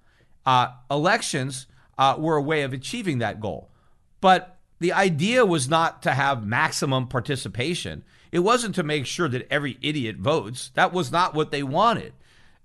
[0.46, 1.66] Uh, elections
[1.98, 3.70] uh, were a way of achieving that goal.
[4.22, 8.04] But the idea was not to have maximum participation.
[8.32, 10.72] It wasn't to make sure that every idiot votes.
[10.76, 12.14] That was not what they wanted.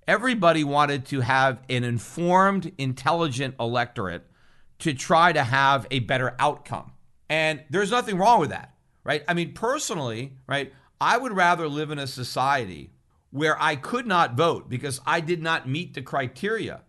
[0.07, 4.25] Everybody wanted to have an informed, intelligent electorate
[4.79, 6.93] to try to have a better outcome.
[7.29, 9.23] And there's nothing wrong with that, right?
[9.27, 12.91] I mean, personally, right, I would rather live in a society
[13.29, 16.81] where I could not vote because I did not meet the criteria.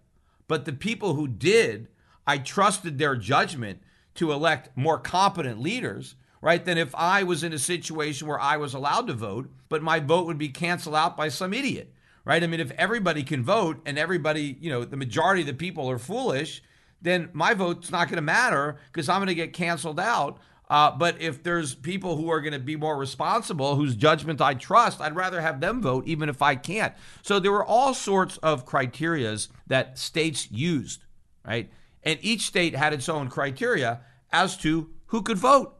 [0.48, 1.88] But the people who did,
[2.26, 3.80] I trusted their judgment
[4.14, 6.64] to elect more competent leaders, right?
[6.64, 10.00] Than if I was in a situation where I was allowed to vote, but my
[10.00, 11.92] vote would be canceled out by some idiot,
[12.24, 12.42] right?
[12.42, 15.90] I mean, if everybody can vote and everybody, you know, the majority of the people
[15.90, 16.62] are foolish,
[17.00, 20.38] then my vote's not going to matter because I'm going to get canceled out.
[20.70, 24.54] Uh, but if there's people who are going to be more responsible, whose judgment I
[24.54, 26.94] trust, I'd rather have them vote, even if I can't.
[27.20, 31.04] So there were all sorts of criterias that states used,
[31.44, 31.70] right?
[32.02, 34.00] And each state had its own criteria
[34.32, 35.76] as to who could vote,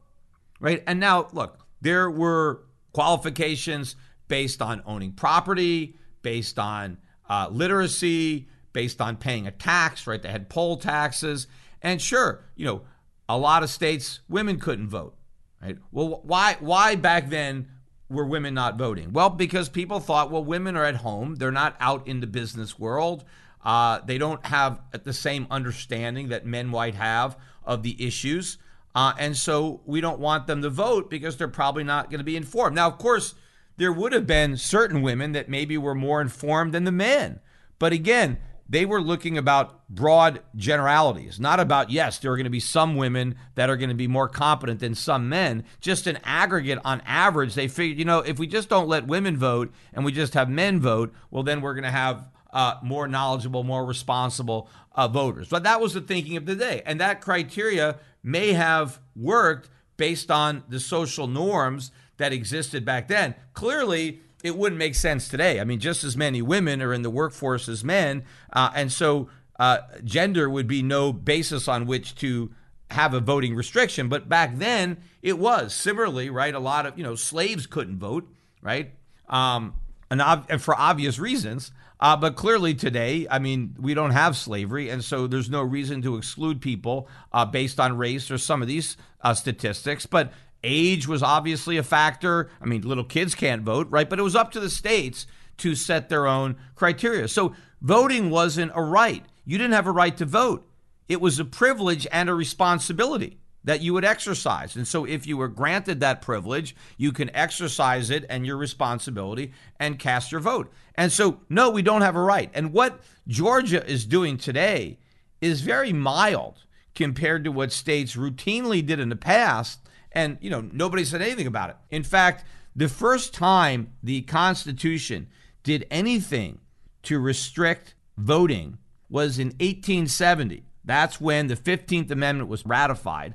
[0.60, 0.82] right?
[0.86, 3.96] And now, look, there were qualifications
[4.28, 10.22] based on owning property, based on uh, literacy, based on paying a tax, right?
[10.22, 11.46] They had poll taxes.
[11.82, 12.82] And sure, you know,
[13.28, 15.14] a lot of states, women couldn't vote,
[15.62, 15.78] right?
[15.90, 17.68] Well, why, why back then
[18.08, 19.12] were women not voting?
[19.12, 22.78] Well, because people thought, well, women are at home, they're not out in the business
[22.78, 23.24] world.
[23.64, 28.58] Uh, they don't have the same understanding that men might have of the issues.
[28.94, 32.24] Uh, and so we don't want them to vote because they're probably not going to
[32.24, 32.74] be informed.
[32.74, 33.34] Now, of course,
[33.82, 37.40] there would have been certain women that maybe were more informed than the men.
[37.80, 42.50] But again, they were looking about broad generalities, not about, yes, there are going to
[42.50, 45.64] be some women that are going to be more competent than some men.
[45.80, 49.36] Just an aggregate on average, they figured, you know, if we just don't let women
[49.36, 53.08] vote and we just have men vote, well, then we're going to have uh, more
[53.08, 55.48] knowledgeable, more responsible uh, voters.
[55.48, 56.82] But that was the thinking of the day.
[56.86, 63.34] And that criteria may have worked based on the social norms that existed back then.
[63.54, 65.60] Clearly, it wouldn't make sense today.
[65.60, 68.24] I mean, just as many women are in the workforce as men.
[68.52, 72.52] Uh, and so uh, gender would be no basis on which to
[72.90, 74.08] have a voting restriction.
[74.08, 75.74] But back then, it was.
[75.74, 76.54] Similarly, right?
[76.54, 78.28] A lot of, you know, slaves couldn't vote,
[78.60, 78.92] right?
[79.28, 79.74] Um,
[80.10, 81.70] and, ob- and for obvious reasons.
[82.00, 86.02] Uh, but clearly today, I mean, we don't have slavery, and so there's no reason
[86.02, 90.04] to exclude people uh, based on race or some of these uh, statistics.
[90.04, 90.32] But
[90.64, 92.50] age was obviously a factor.
[92.60, 94.08] I mean, little kids can't vote, right?
[94.08, 95.26] But it was up to the states
[95.58, 97.28] to set their own criteria.
[97.28, 99.24] So voting wasn't a right.
[99.44, 100.66] You didn't have a right to vote.
[101.08, 104.76] It was a privilege and a responsibility that you would exercise.
[104.76, 109.52] And so, if you were granted that privilege, you can exercise it and your responsibility
[109.78, 110.72] and cast your vote.
[110.94, 112.50] And so, no, we don't have a right.
[112.54, 114.98] And what Georgia is doing today
[115.40, 119.80] is very mild compared to what states routinely did in the past.
[120.14, 121.76] And, you know, nobody said anything about it.
[121.90, 122.44] In fact,
[122.76, 125.28] the first time the Constitution
[125.62, 126.60] did anything
[127.04, 130.64] to restrict voting was in 1870.
[130.84, 133.34] That's when the 15th Amendment was ratified.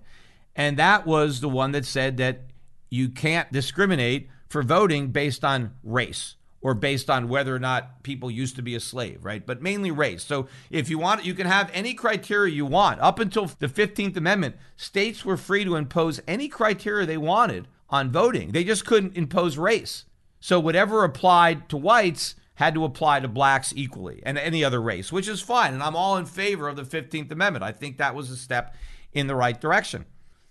[0.55, 2.41] And that was the one that said that
[2.89, 8.31] you can't discriminate for voting based on race or based on whether or not people
[8.31, 9.45] used to be a slave, right?
[9.45, 10.23] But mainly race.
[10.23, 12.99] So if you want, you can have any criteria you want.
[12.99, 18.11] Up until the 15th Amendment, states were free to impose any criteria they wanted on
[18.11, 18.51] voting.
[18.51, 20.05] They just couldn't impose race.
[20.39, 25.11] So whatever applied to whites had to apply to blacks equally and any other race,
[25.11, 25.73] which is fine.
[25.73, 27.63] And I'm all in favor of the 15th Amendment.
[27.63, 28.75] I think that was a step
[29.13, 30.05] in the right direction.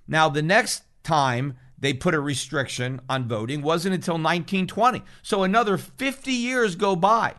[0.07, 5.03] Now, the next time they put a restriction on voting wasn't until 1920.
[5.23, 7.35] So another 50 years go by.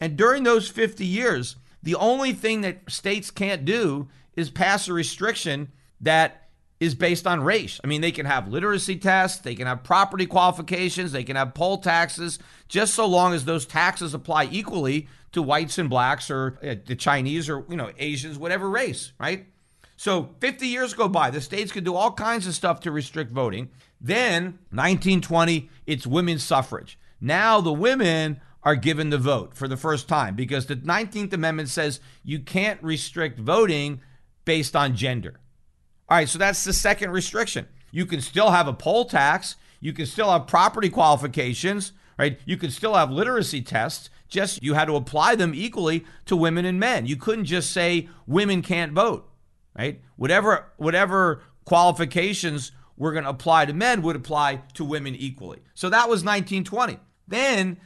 [0.00, 4.92] And during those 50 years, the only thing that states can't do is pass a
[4.92, 5.70] restriction
[6.00, 6.48] that
[6.80, 7.80] is based on race.
[7.82, 11.54] I mean, they can have literacy tests, they can have property qualifications, they can have
[11.54, 16.58] poll taxes, just so long as those taxes apply equally to whites and blacks or
[16.62, 19.46] uh, the Chinese or, you know, Asians, whatever race, right?
[19.96, 21.30] So 50 years go by.
[21.30, 23.70] The states could do all kinds of stuff to restrict voting.
[24.00, 26.98] Then 1920, it's women's suffrage.
[27.20, 31.68] Now the women are given the vote for the first time because the 19th Amendment
[31.68, 34.00] says you can't restrict voting
[34.44, 35.40] based on gender.
[36.08, 37.66] All right, so that's the second restriction.
[37.90, 42.38] You can still have a poll tax, you can still have property qualifications, right?
[42.44, 46.64] You can still have literacy tests, just you had to apply them equally to women
[46.64, 47.06] and men.
[47.06, 49.30] You couldn't just say women can't vote,
[49.76, 50.00] right?
[50.16, 55.60] Whatever whatever qualifications were going to apply to men would apply to women equally.
[55.74, 56.98] So that was 1920.
[57.26, 57.78] Then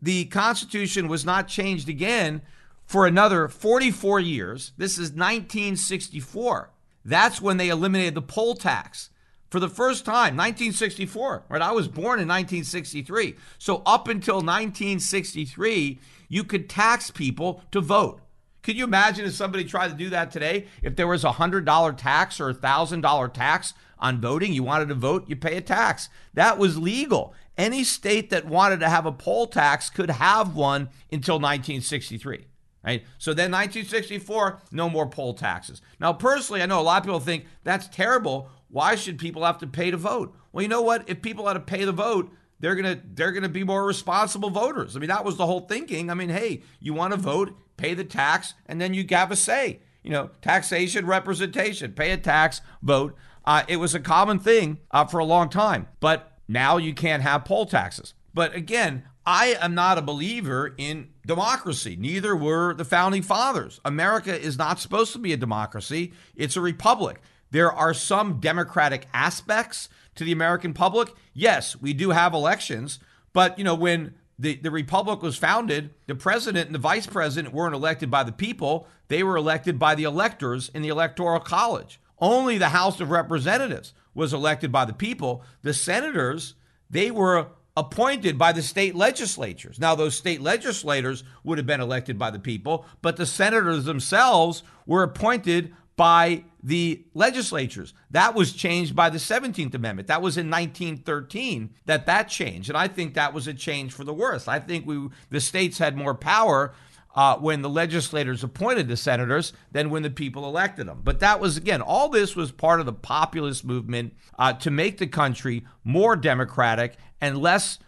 [0.00, 2.42] the Constitution was not changed again
[2.84, 4.72] for another 44 years.
[4.76, 6.70] This is 1964.
[7.04, 9.10] That's when they eliminated the poll tax
[9.50, 11.44] for the first time, 1964.
[11.48, 11.62] Right?
[11.62, 13.36] I was born in 1963.
[13.58, 18.20] So up until 1963, you could tax people to vote.
[18.62, 20.66] Could you imagine if somebody tried to do that today?
[20.82, 24.94] If there was a $100 tax or a $1,000 tax on voting, you wanted to
[24.94, 26.08] vote, you pay a tax.
[26.34, 27.34] That was legal.
[27.58, 32.46] Any state that wanted to have a poll tax could have one until 1963.
[32.84, 33.04] Right?
[33.18, 35.82] So then 1964, no more poll taxes.
[36.00, 38.48] Now, personally, I know a lot of people think that's terrible.
[38.68, 40.34] Why should people have to pay to vote?
[40.52, 41.08] Well, you know what?
[41.08, 44.96] If people had to pay to vote, they're gonna they're gonna be more responsible voters.
[44.96, 46.10] I mean, that was the whole thinking.
[46.10, 49.36] I mean, hey, you want to vote, pay the tax, and then you have a
[49.36, 49.80] say.
[50.04, 53.16] You know, taxation, representation, pay a tax, vote.
[53.44, 57.24] Uh, it was a common thing uh, for a long time, but now you can't
[57.24, 58.14] have poll taxes.
[58.32, 61.96] But again, I am not a believer in democracy.
[61.98, 63.80] Neither were the founding fathers.
[63.84, 67.20] America is not supposed to be a democracy, it's a republic.
[67.50, 71.12] There are some democratic aspects to the American public.
[71.34, 73.00] Yes, we do have elections,
[73.32, 77.54] but you know, when the, the republic was founded, the president and the vice president
[77.54, 82.00] weren't elected by the people, they were elected by the electors in the electoral college.
[82.18, 85.44] Only the House of Representatives was elected by the people.
[85.62, 86.54] The senators,
[86.88, 89.78] they were appointed by the state legislatures.
[89.78, 94.62] Now, those state legislators would have been elected by the people, but the senators themselves
[94.86, 97.92] were appointed by the legislatures.
[98.10, 100.08] That was changed by the 17th Amendment.
[100.08, 102.68] That was in 1913 that that changed.
[102.68, 104.48] And I think that was a change for the worse.
[104.48, 106.72] I think we the states had more power
[107.14, 111.00] uh, when the legislators appointed the senators than when the people elected them.
[111.04, 114.98] But that was, again, all this was part of the populist movement uh, to make
[114.98, 117.78] the country more democratic and less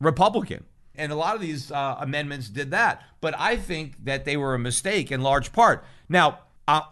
[0.00, 0.64] Republican.
[0.94, 3.02] And a lot of these uh, amendments did that.
[3.20, 5.84] But I think that they were a mistake in large part.
[6.08, 6.40] Now,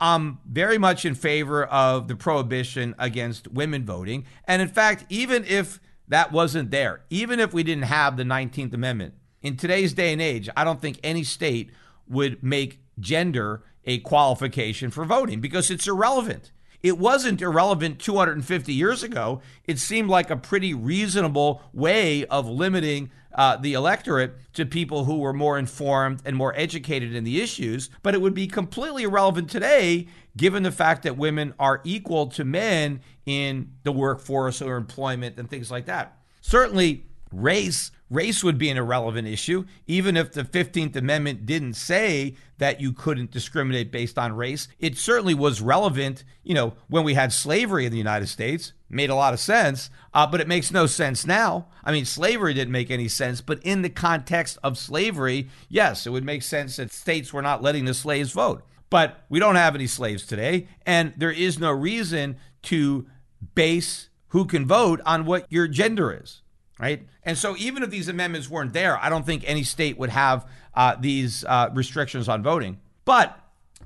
[0.01, 4.25] I'm very much in favor of the prohibition against women voting.
[4.47, 8.73] And in fact, even if that wasn't there, even if we didn't have the 19th
[8.75, 11.71] Amendment, in today's day and age, I don't think any state
[12.09, 16.51] would make gender a qualification for voting because it's irrelevant.
[16.83, 19.41] It wasn't irrelevant 250 years ago.
[19.65, 25.19] It seemed like a pretty reasonable way of limiting uh, the electorate to people who
[25.19, 27.91] were more informed and more educated in the issues.
[28.03, 32.45] But it would be completely irrelevant today, given the fact that women are equal to
[32.45, 36.17] men in the workforce or employment and things like that.
[36.41, 42.35] Certainly, race race would be an irrelevant issue even if the 15th amendment didn't say
[42.59, 44.67] that you couldn't discriminate based on race.
[44.79, 48.73] It certainly was relevant you know when we had slavery in the united states.
[48.91, 51.69] Made a lot of sense uh, but it makes no sense now.
[51.85, 56.11] I mean slavery didn't make any sense but in the context of slavery yes it
[56.11, 58.63] would make sense that states were not letting the slaves vote.
[58.91, 63.07] But we don't have any slaves today and there is no reason to
[63.55, 66.43] base who can vote on what your gender is
[66.79, 67.07] right?
[67.23, 70.49] And so even if these amendments weren't there, I don't think any state would have
[70.75, 72.81] uh, these uh, restrictions on voting.
[73.05, 73.39] But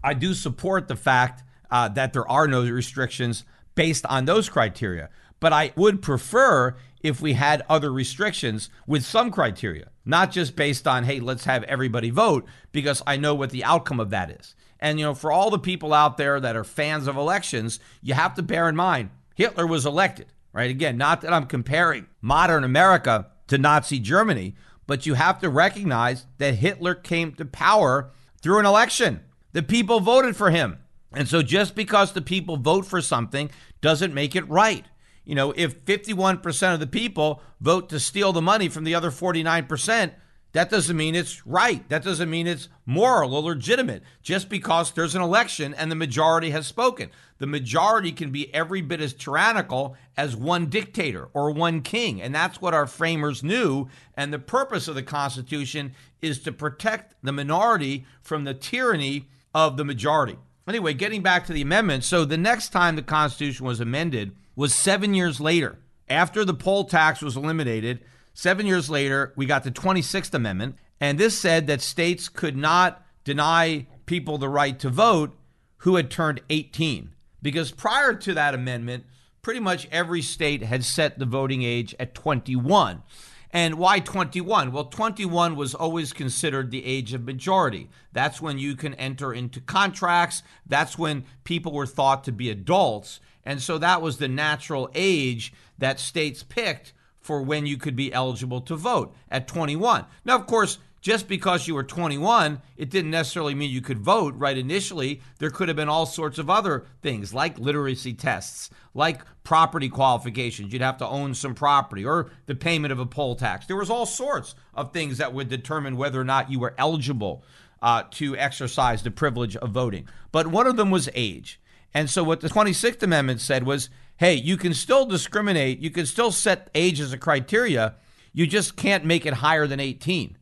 [0.02, 5.08] I do support the fact uh, that there are no restrictions based on those criteria.
[5.40, 10.86] But I would prefer if we had other restrictions with some criteria, not just based
[10.86, 14.54] on, hey, let's have everybody vote, because I know what the outcome of that is.
[14.78, 18.14] And, you know, for all the people out there that are fans of elections, you
[18.14, 20.70] have to bear in mind Hitler was elected right?
[20.70, 24.54] Again, not that I'm comparing modern America to Nazi Germany,
[24.86, 28.10] but you have to recognize that Hitler came to power
[28.42, 29.20] through an election.
[29.52, 30.78] The people voted for him.
[31.12, 33.50] And so just because the people vote for something
[33.80, 34.86] doesn't make it right.
[35.24, 39.10] You know, if 51% of the people vote to steal the money from the other
[39.10, 40.12] 49%,
[40.52, 41.88] that doesn't mean it's right.
[41.88, 46.50] That doesn't mean it's moral or legitimate just because there's an election and the majority
[46.50, 47.10] has spoken.
[47.38, 52.20] The majority can be every bit as tyrannical as one dictator or one king.
[52.20, 53.88] And that's what our framers knew.
[54.14, 59.78] And the purpose of the Constitution is to protect the minority from the tyranny of
[59.78, 60.38] the majority.
[60.68, 62.04] Anyway, getting back to the amendment.
[62.04, 65.78] So the next time the Constitution was amended was seven years later.
[66.08, 68.04] After the poll tax was eliminated,
[68.34, 73.04] Seven years later, we got the 26th Amendment, and this said that states could not
[73.24, 75.36] deny people the right to vote
[75.78, 77.14] who had turned 18.
[77.42, 79.04] Because prior to that amendment,
[79.42, 83.02] pretty much every state had set the voting age at 21.
[83.50, 84.72] And why 21?
[84.72, 87.90] Well, 21 was always considered the age of majority.
[88.12, 90.42] That's when you can enter into contracts.
[90.64, 93.20] That's when people were thought to be adults.
[93.44, 98.12] And so that was the natural age that states picked for when you could be
[98.12, 100.04] eligible to vote at 21.
[100.24, 104.34] Now, of course, just because you were 21, it didn't necessarily mean you could vote
[104.36, 105.20] right initially.
[105.38, 110.72] There could have been all sorts of other things like literacy tests, like property qualifications.
[110.72, 113.66] You'd have to own some property or the payment of a poll tax.
[113.66, 117.42] There was all sorts of things that would determine whether or not you were eligible
[117.82, 120.06] uh, to exercise the privilege of voting.
[120.30, 121.60] But one of them was age.
[121.92, 126.06] And so what the 26th Amendment said was hey, you can still discriminate, you can
[126.06, 127.94] still set age as a criteria,
[128.32, 130.38] you just can't make it higher than 18.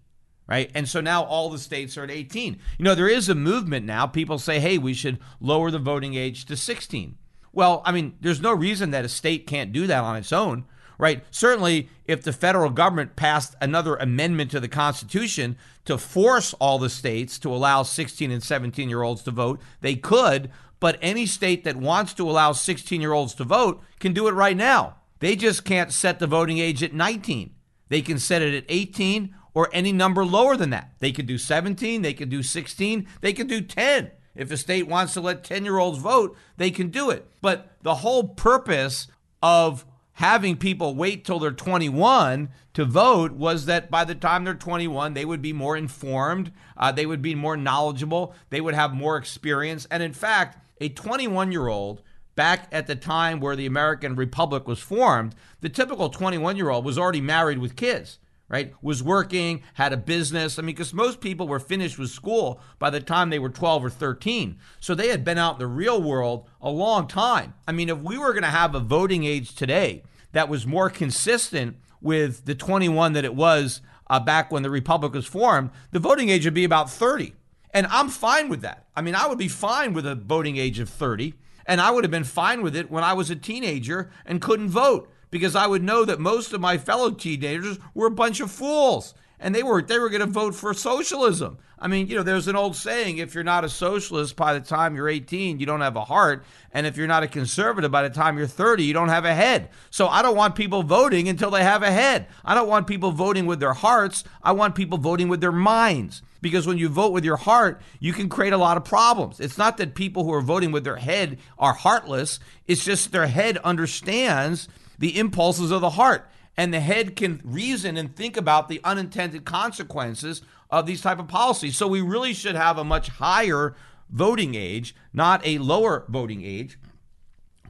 [0.47, 0.69] Right.
[0.75, 2.59] And so now all the states are at 18.
[2.77, 4.09] You know, there is a movement now.
[4.09, 7.17] People say, hey, we should lower the voting age to 16.
[7.53, 10.65] Well, I mean, there's no reason that a state can't do that on its own,
[10.99, 11.25] right?
[11.31, 16.91] Certainly, if the federal government passed another amendment to the Constitution to force all the
[16.91, 20.51] states to allow 16 and 17 year olds to vote, they could.
[20.81, 24.33] But any state that wants to allow 16 year olds to vote can do it
[24.33, 24.97] right now.
[25.21, 27.55] They just can't set the voting age at 19.
[27.89, 30.93] They can set it at 18 or any number lower than that.
[30.99, 34.11] They could do 17, they could do 16, they could do 10.
[34.35, 37.29] If a state wants to let 10 year olds vote, they can do it.
[37.43, 39.09] But the whole purpose
[39.43, 44.55] of having people wait till they're 21 to vote was that by the time they're
[44.55, 48.95] 21, they would be more informed, uh, they would be more knowledgeable, they would have
[48.95, 49.87] more experience.
[49.91, 52.03] And in fact, a 21 year old
[52.35, 56.85] back at the time where the American Republic was formed, the typical 21 year old
[56.85, 58.19] was already married with kids,
[58.49, 58.73] right?
[58.81, 60.59] Was working, had a business.
[60.59, 63.85] I mean, because most people were finished with school by the time they were 12
[63.85, 64.59] or 13.
[64.81, 67.55] So they had been out in the real world a long time.
[67.69, 70.03] I mean, if we were going to have a voting age today
[70.33, 75.13] that was more consistent with the 21 that it was uh, back when the Republic
[75.13, 77.35] was formed, the voting age would be about 30.
[77.73, 78.87] And I'm fine with that.
[78.97, 81.35] I mean, I would be fine with a voting age of 30,
[81.67, 84.71] and I would have been fine with it when I was a teenager and couldn't
[84.71, 88.51] vote because I would know that most of my fellow teenagers were a bunch of
[88.51, 91.59] fools and they were they were going to vote for socialism.
[91.79, 94.61] I mean, you know, there's an old saying: if you're not a socialist by the
[94.61, 98.03] time you're 18, you don't have a heart, and if you're not a conservative by
[98.03, 99.71] the time you're 30, you don't have a head.
[99.91, 102.27] So I don't want people voting until they have a head.
[102.45, 104.25] I don't want people voting with their hearts.
[104.43, 106.23] I want people voting with their minds.
[106.41, 109.41] Because when you vote with your heart, you can create a lot of problems.
[109.41, 112.41] It's not that people who are voting with their head are heartless.
[112.67, 114.69] It's just their head understands
[114.99, 119.45] the impulses of the heart and the head can reason and think about the unintended
[119.45, 121.77] consequences of these type of policies.
[121.77, 123.75] So we really should have a much higher
[124.11, 126.79] voting age, not a lower voting age.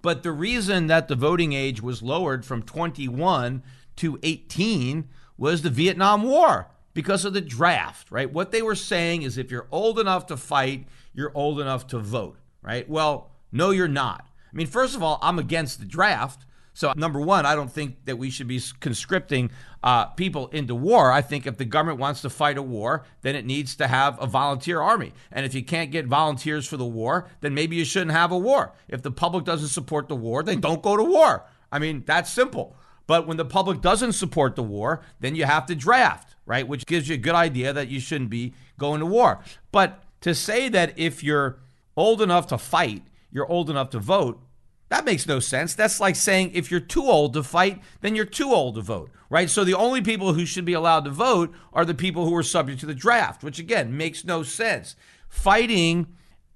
[0.02, 3.62] But the reason that the voting age was lowered from 21
[3.96, 8.32] to 18 was the Vietnam War because of the draft, right?
[8.32, 11.98] What they were saying is if you're old enough to fight, you're old enough to
[11.98, 12.88] vote, right?
[12.88, 14.26] Well, no, you're not.
[14.52, 18.04] I mean, first of all, I'm against the draft so, number one, I don't think
[18.04, 19.50] that we should be conscripting
[19.82, 21.10] uh, people into war.
[21.10, 24.20] I think if the government wants to fight a war, then it needs to have
[24.22, 25.12] a volunteer army.
[25.32, 28.38] And if you can't get volunteers for the war, then maybe you shouldn't have a
[28.38, 28.72] war.
[28.88, 31.44] If the public doesn't support the war, then don't go to war.
[31.72, 32.76] I mean, that's simple.
[33.06, 36.66] But when the public doesn't support the war, then you have to draft, right?
[36.66, 39.42] Which gives you a good idea that you shouldn't be going to war.
[39.72, 41.60] But to say that if you're
[41.96, 44.42] old enough to fight, you're old enough to vote,
[44.90, 45.74] that makes no sense.
[45.74, 49.10] That's like saying if you're too old to fight, then you're too old to vote,
[49.30, 49.48] right?
[49.48, 52.42] So the only people who should be allowed to vote are the people who are
[52.42, 54.96] subject to the draft, which again makes no sense.
[55.28, 56.08] Fighting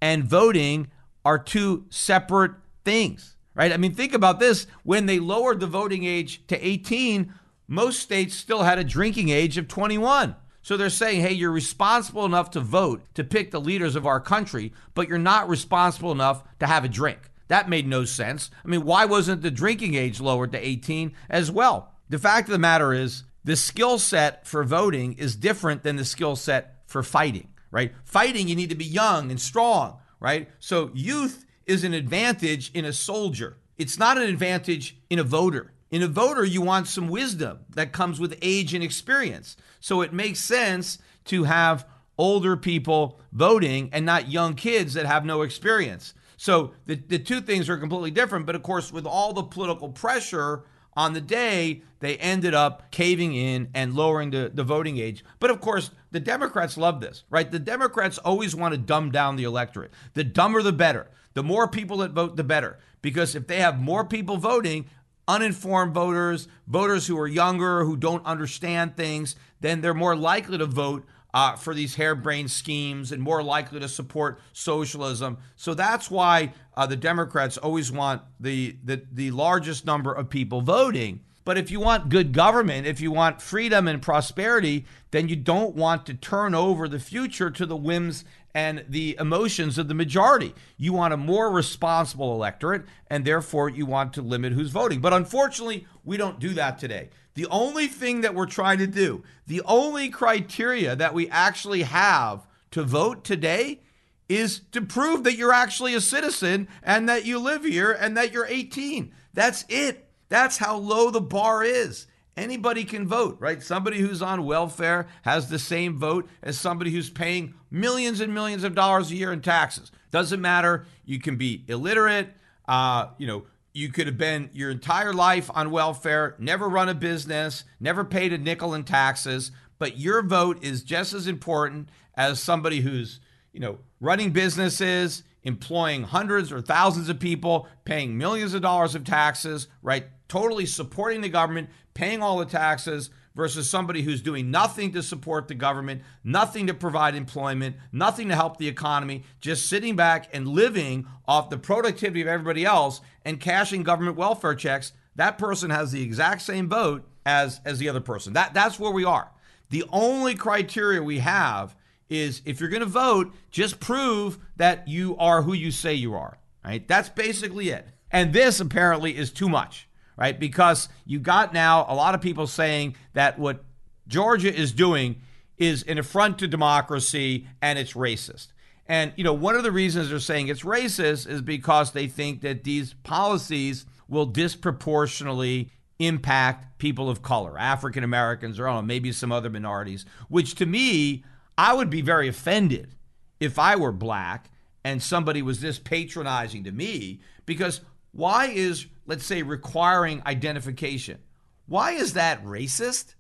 [0.03, 0.89] and voting
[1.25, 2.53] are two separate
[2.85, 3.73] things, right?
[3.73, 4.67] I mean, think about this.
[4.83, 7.33] When they lowered the voting age to 18,
[7.67, 10.37] most states still had a drinking age of 21.
[10.63, 14.21] So they're saying, hey, you're responsible enough to vote to pick the leaders of our
[14.21, 17.31] country, but you're not responsible enough to have a drink.
[17.49, 18.51] That made no sense.
[18.65, 21.93] I mean, why wasn't the drinking age lowered to 18 as well?
[22.09, 26.05] The fact of the matter is, the skill set for voting is different than the
[26.07, 27.93] skill set for fighting, right?
[28.05, 30.49] Fighting, you need to be young and strong, right?
[30.61, 33.59] So youth is an advantage in a soldier.
[33.77, 35.74] It's not an advantage in a voter.
[35.95, 39.57] In a voter, you want some wisdom that comes with age and experience.
[39.79, 41.87] So it makes sense to have
[42.19, 46.13] older people voting and not young kids that have no experience.
[46.37, 48.45] So the, the two things are completely different.
[48.45, 50.65] But of course, with all the political pressure
[50.97, 55.25] on the day, they ended up caving in and lowering the, the voting age.
[55.39, 57.49] But of course, the Democrats love this, right?
[57.49, 59.93] The Democrats always want to dumb down the electorate.
[60.15, 61.09] The dumber, the better.
[61.35, 62.81] The more people that vote, the better.
[63.01, 64.87] Because if they have more people voting,
[65.27, 70.67] uninformed voters, voters who are younger, who don't understand things, then they're more likely to
[70.67, 75.37] vote uh, for these harebrained schemes and more likely to support socialism.
[75.57, 80.61] So that's why uh, the Democrats always want the, the, the largest number of people
[80.61, 81.21] voting.
[81.45, 85.75] But if you want good government, if you want freedom and prosperity, then you don't
[85.75, 90.55] want to turn over the future to the whims and the emotions of the majority.
[90.77, 95.01] You want a more responsible electorate, and therefore you want to limit who's voting.
[95.01, 97.11] But unfortunately, we don't do that today.
[97.35, 102.47] The only thing that we're trying to do, the only criteria that we actually have
[102.71, 103.81] to vote today
[104.29, 108.33] is to prove that you're actually a citizen and that you live here and that
[108.33, 109.13] you're 18.
[109.35, 110.09] That's it.
[110.29, 112.07] That's how low the bar is.
[112.37, 113.63] Anybody can vote, right?
[113.63, 118.65] Somebody who's on welfare has the same vote as somebody who's paying millions and millions
[118.65, 119.93] of dollars a year in taxes.
[120.11, 120.87] Doesn't matter.
[121.05, 122.35] You can be illiterate.
[122.67, 126.95] Uh, you know, you could have been your entire life on welfare, never run a
[126.95, 132.41] business, never paid a nickel in taxes, but your vote is just as important as
[132.41, 133.21] somebody who's,
[133.53, 139.05] you know, running businesses, employing hundreds or thousands of people, paying millions of dollars of
[139.05, 140.07] taxes, right?
[140.29, 145.49] Totally supporting the government, paying all the taxes versus somebody who's doing nothing to support
[145.49, 150.49] the government, nothing to provide employment, nothing to help the economy, just sitting back and
[150.49, 155.93] living off the productivity of everybody else and cashing government welfare checks, that person has
[155.93, 158.33] the exact same vote as as the other person.
[158.33, 159.31] That that's where we are.
[159.71, 161.75] The only criteria we have
[162.15, 166.15] is if you're going to vote, just prove that you are who you say you
[166.15, 166.39] are.
[166.65, 166.87] Right?
[166.87, 167.87] That's basically it.
[168.11, 170.39] And this apparently is too much right?
[170.39, 173.65] Because you got now a lot of people saying that what
[174.07, 175.17] Georgia is doing
[175.57, 178.49] is an affront to democracy and it's racist.
[178.87, 182.43] And, you know, one of the reasons they're saying it's racist is because they think
[182.43, 189.49] that these policies will disproportionately impact people of color, African Americans, or maybe some other
[189.49, 191.25] minorities, which to me,
[191.57, 192.95] I would be very offended
[193.41, 194.51] if I were black
[194.85, 197.81] and somebody was this patronizing to me because
[198.13, 201.19] why is, let's say, requiring identification?
[201.67, 203.15] Why is that racist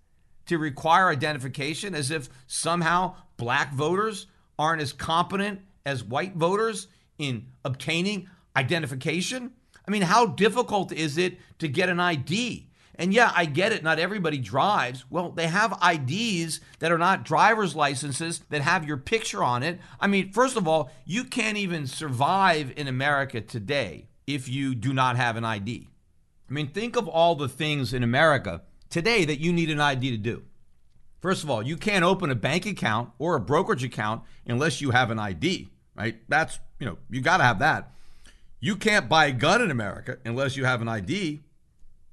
[0.46, 4.26] to require identification as if somehow black voters
[4.58, 9.52] aren't as competent as white voters in obtaining identification?
[9.86, 12.68] I mean, how difficult is it to get an ID?
[12.96, 13.82] And yeah, I get it.
[13.82, 15.04] Not everybody drives.
[15.10, 19.80] Well, they have IDs that are not driver's licenses that have your picture on it.
[20.00, 24.92] I mean, first of all, you can't even survive in America today if you do
[24.92, 25.88] not have an ID.
[26.48, 30.10] I mean, think of all the things in America today that you need an ID
[30.12, 30.44] to do.
[31.20, 34.90] First of all, you can't open a bank account or a brokerage account unless you
[34.90, 36.16] have an ID, right?
[36.28, 37.92] That's, you know, you got to have that.
[38.60, 41.43] You can't buy a gun in America unless you have an ID.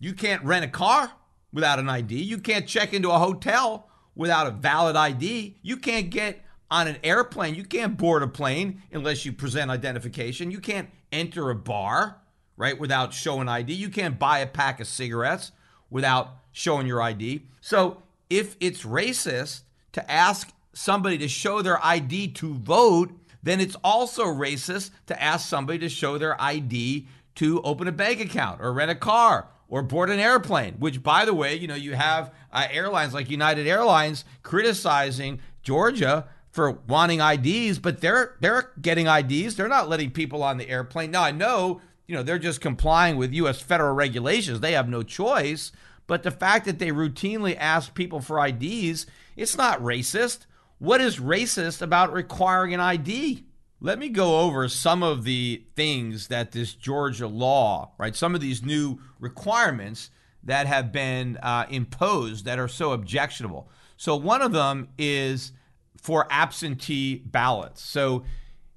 [0.02, 1.12] You can't rent a car
[1.54, 2.16] without an ID.
[2.16, 5.58] You can't check into a hotel without a valid ID.
[5.62, 7.54] You can't get on an airplane.
[7.54, 10.50] You can't board a plane unless you present identification.
[10.50, 12.18] You can't enter a bar,
[12.58, 13.74] right, without showing ID.
[13.74, 15.52] You can't buy a pack of cigarettes
[15.92, 17.44] without showing your ID.
[17.62, 23.12] So if it's racist to ask somebody to show their ID to vote,
[23.44, 28.20] then it's also racist to ask somebody to show their ID to open a bank
[28.20, 31.76] account or rent a car or board an airplane, which, by the way, you know,
[31.76, 38.72] you have uh, airlines like United Airlines criticizing Georgia for wanting IDs, but they're they're
[38.82, 39.56] getting IDs.
[39.56, 41.10] They're not letting people on the airplane.
[41.10, 44.60] Now I know, you know, they're just complying with US federal regulations.
[44.60, 45.72] They have no choice,
[46.06, 49.06] but the fact that they routinely ask people for IDs,
[49.38, 50.46] it's not racist.
[50.80, 53.46] What is racist about requiring an ID?
[53.84, 58.16] Let me go over some of the things that this Georgia law, right?
[58.16, 60.12] Some of these new requirements
[60.44, 63.70] that have been uh, imposed that are so objectionable.
[63.98, 65.52] So one of them is
[65.98, 67.82] for absentee ballots.
[67.82, 68.24] So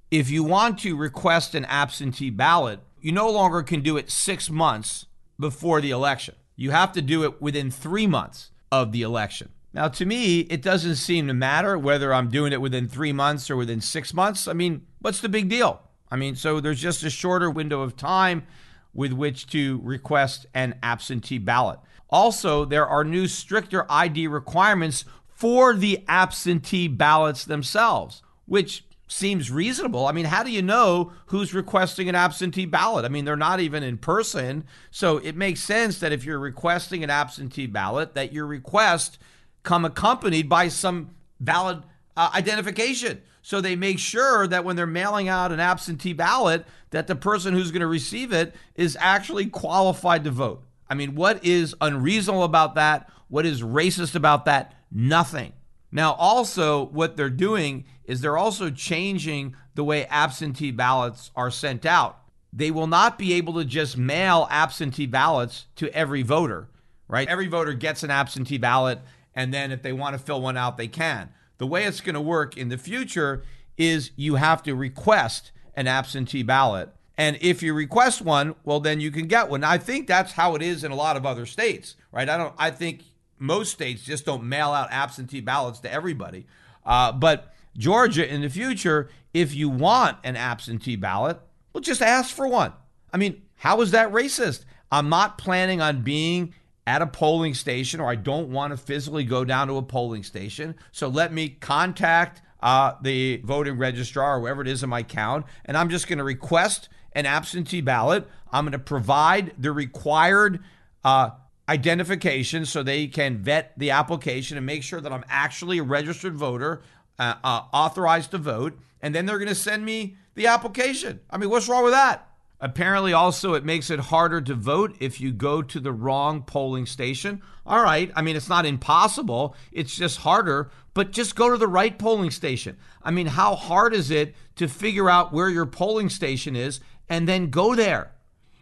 [0.09, 4.49] if you want to request an absentee ballot, you no longer can do it six
[4.49, 5.05] months
[5.39, 6.33] before the election.
[6.55, 9.49] You have to do it within three months of the election.
[9.75, 13.51] Now, to me, it doesn't seem to matter whether I'm doing it within three months
[13.51, 14.47] or within six months.
[14.47, 15.83] I mean, what's the big deal?
[16.09, 18.47] I mean, so there's just a shorter window of time
[18.91, 21.77] with which to request an absentee ballot.
[22.09, 30.07] Also, there are new stricter ID requirements for the absentee ballots themselves, which seems reasonable.
[30.07, 33.05] I mean, how do you know who's requesting an absentee ballot?
[33.05, 34.63] I mean, they're not even in person.
[34.89, 39.19] So it makes sense that if you're requesting an absentee ballot, that your request
[39.61, 41.83] come accompanied by some valid
[42.17, 43.21] uh, identification.
[43.45, 47.53] So they make sure that when they're mailing out an absentee ballot, that the person
[47.53, 50.63] who's going to receive it is actually qualified to vote.
[50.89, 53.07] I mean, what is unreasonable about that?
[53.27, 54.73] What is racist about that?
[54.91, 55.53] Nothing.
[55.91, 61.85] Now, also, what they're doing is they're also changing the way absentee ballots are sent
[61.85, 62.17] out.
[62.51, 66.67] They will not be able to just mail absentee ballots to every voter,
[67.07, 67.27] right?
[67.27, 69.01] Every voter gets an absentee ballot
[69.35, 71.29] and then if they want to fill one out, they can.
[71.57, 73.43] The way it's going to work in the future
[73.77, 76.89] is you have to request an absentee ballot.
[77.17, 79.63] And if you request one, well, then you can get one.
[79.63, 82.27] I think that's how it is in a lot of other states, right?
[82.27, 82.53] I don't.
[82.57, 83.03] I think
[83.39, 86.45] most states just don't mail out absentee ballots to everybody.
[86.85, 91.39] Uh, but Georgia, in the future, if you want an absentee ballot,
[91.73, 92.73] well, just ask for one.
[93.13, 94.65] I mean, how is that racist?
[94.91, 96.53] I'm not planning on being
[96.87, 100.23] at a polling station or I don't want to physically go down to a polling
[100.23, 100.75] station.
[100.91, 105.45] So let me contact uh, the voting registrar or whoever it is in my count,
[105.65, 108.27] and I'm just going to request an absentee ballot.
[108.51, 110.63] I'm going to provide the required
[111.03, 111.31] uh,
[111.69, 116.35] identification so they can vet the application and make sure that I'm actually a registered
[116.35, 116.81] voter,
[117.19, 121.19] uh, uh authorized to vote, and then they're going to send me the application.
[121.29, 122.27] I mean, what's wrong with that?
[122.61, 126.85] Apparently, also, it makes it harder to vote if you go to the wrong polling
[126.85, 127.41] station.
[127.65, 131.67] All right, I mean, it's not impossible, it's just harder, but just go to the
[131.67, 132.77] right polling station.
[133.03, 136.79] I mean, how hard is it to figure out where your polling station is
[137.09, 138.11] and then go there?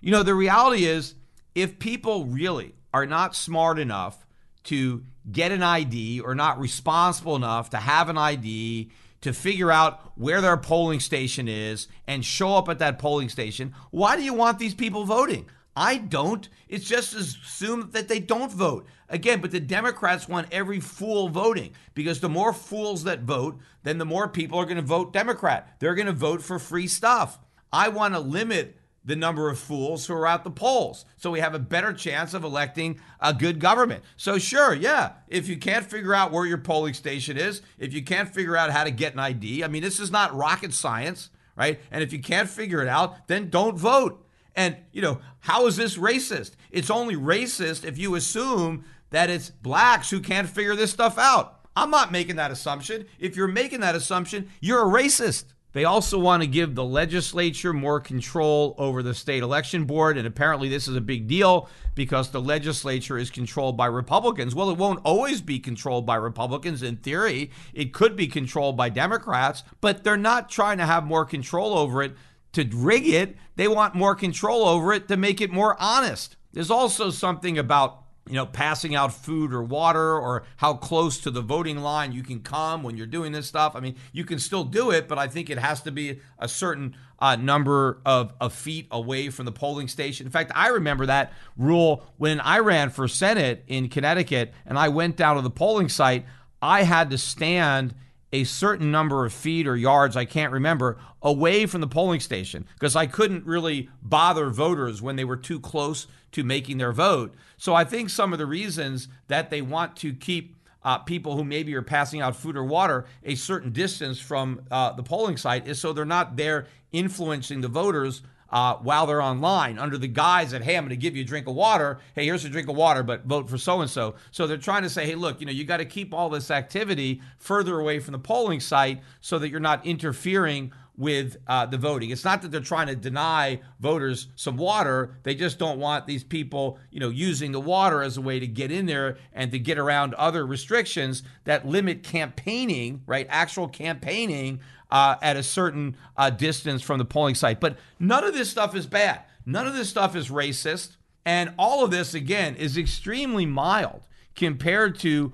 [0.02, 1.16] You know, the reality is,
[1.54, 4.26] if people really are not smart enough
[4.66, 8.90] to get an ID or not responsible enough to have an ID
[9.24, 13.74] to figure out where their polling station is and show up at that polling station.
[13.90, 15.50] Why do you want these people voting?
[15.76, 16.48] I don't.
[16.68, 18.86] It's just assume that they don't vote.
[19.08, 23.98] Again, but the Democrats want every fool voting because the more fools that vote, then
[23.98, 25.76] the more people are going to vote Democrat.
[25.80, 27.40] They're going to vote for free stuff.
[27.72, 31.06] I want to limit the number of fools who are at the polls.
[31.18, 34.04] So we have a better chance of electing a good government.
[34.16, 38.04] So, sure, yeah, if you can't figure out where your polling station is, if you
[38.04, 41.30] can't figure out how to get an ID, I mean, this is not rocket science,
[41.56, 41.80] right?
[41.92, 44.26] And if you can't figure it out, then don't vote.
[44.56, 46.52] And, you know, how is this racist?
[46.72, 51.60] It's only racist if you assume that it's blacks who can't figure this stuff out.
[51.76, 53.06] I'm not making that assumption.
[53.20, 55.46] If you're making that assumption, you're a racist.
[55.74, 60.18] They also want to give the legislature more control over the state election board.
[60.18, 64.54] And apparently, this is a big deal because the legislature is controlled by Republicans.
[64.54, 66.84] Well, it won't always be controlled by Republicans.
[66.84, 71.26] In theory, it could be controlled by Democrats, but they're not trying to have more
[71.26, 72.14] control over it
[72.54, 73.36] to rig it.
[73.56, 76.36] They want more control over it to make it more honest.
[76.54, 81.30] There's also something about you know, passing out food or water or how close to
[81.30, 83.76] the voting line you can come when you're doing this stuff.
[83.76, 86.48] I mean, you can still do it, but I think it has to be a
[86.48, 90.26] certain uh, number of, of feet away from the polling station.
[90.26, 94.88] In fact, I remember that rule when I ran for Senate in Connecticut and I
[94.88, 96.26] went down to the polling site.
[96.62, 97.94] I had to stand
[98.34, 102.66] a certain number of feet or yards, I can't remember, away from the polling station
[102.74, 107.36] because I couldn't really bother voters when they were too close to making their vote.
[107.58, 111.44] So I think some of the reasons that they want to keep uh, people who
[111.44, 115.68] maybe are passing out food or water a certain distance from uh, the polling site
[115.68, 118.24] is so they're not there influencing the voters
[118.54, 121.26] uh, while they're online under the guise that, hey, I'm going to give you a
[121.26, 121.98] drink of water.
[122.14, 124.14] Hey, here's a drink of water, but vote for so and so.
[124.30, 126.52] So they're trying to say, hey, look, you know, you got to keep all this
[126.52, 131.80] activity further away from the polling site so that you're not interfering with uh, the
[131.80, 132.12] voting.
[132.12, 135.16] It's not that they're trying to deny voters some water.
[135.24, 138.46] They just don't want these people, you know, using the water as a way to
[138.46, 143.26] get in there and to get around other restrictions that limit campaigning, right?
[143.32, 144.60] Actual campaigning
[144.94, 147.60] uh, at a certain uh, distance from the polling site.
[147.60, 149.24] But none of this stuff is bad.
[149.44, 150.98] None of this stuff is racist.
[151.26, 154.04] And all of this, again, is extremely mild
[154.36, 155.34] compared to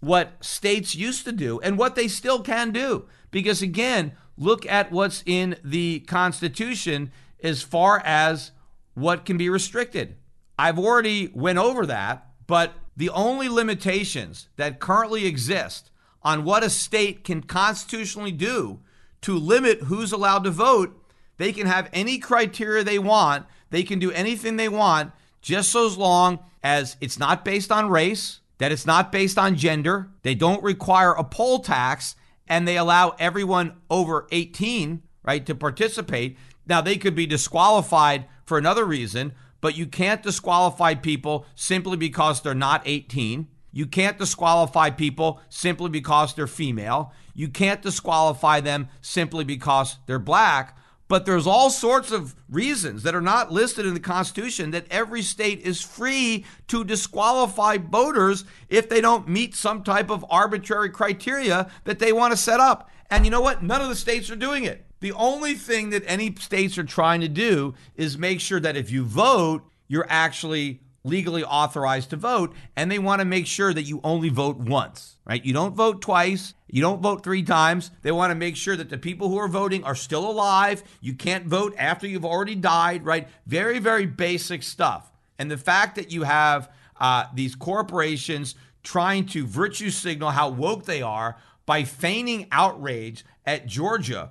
[0.00, 3.04] what states used to do and what they still can do.
[3.30, 7.12] Because, again, look at what's in the Constitution
[7.42, 8.52] as far as
[8.94, 10.16] what can be restricted.
[10.58, 15.90] I've already went over that, but the only limitations that currently exist
[16.22, 18.80] on what a state can constitutionally do
[19.22, 20.94] to limit who's allowed to vote,
[21.36, 25.86] they can have any criteria they want, they can do anything they want just so
[25.88, 30.62] long as it's not based on race, that it's not based on gender, they don't
[30.62, 32.16] require a poll tax,
[32.48, 36.36] and they allow everyone over 18, right, to participate.
[36.66, 42.40] Now, they could be disqualified for another reason, but you can't disqualify people simply because
[42.40, 43.48] they're not 18.
[43.78, 47.12] You can't disqualify people simply because they're female.
[47.32, 50.76] You can't disqualify them simply because they're black.
[51.06, 55.22] But there's all sorts of reasons that are not listed in the Constitution that every
[55.22, 61.70] state is free to disqualify voters if they don't meet some type of arbitrary criteria
[61.84, 62.90] that they want to set up.
[63.10, 63.62] And you know what?
[63.62, 64.86] None of the states are doing it.
[64.98, 68.90] The only thing that any states are trying to do is make sure that if
[68.90, 72.54] you vote, you're actually legally authorized to vote.
[72.76, 75.44] And they want to make sure that you only vote once, right?
[75.44, 76.54] You don't vote twice.
[76.68, 77.90] You don't vote three times.
[78.02, 80.82] They want to make sure that the people who are voting are still alive.
[81.00, 83.28] You can't vote after you've already died, right?
[83.46, 85.10] Very, very basic stuff.
[85.38, 86.70] And the fact that you have
[87.00, 91.36] uh, these corporations trying to virtue signal how woke they are
[91.66, 94.30] by feigning outrage at Georgia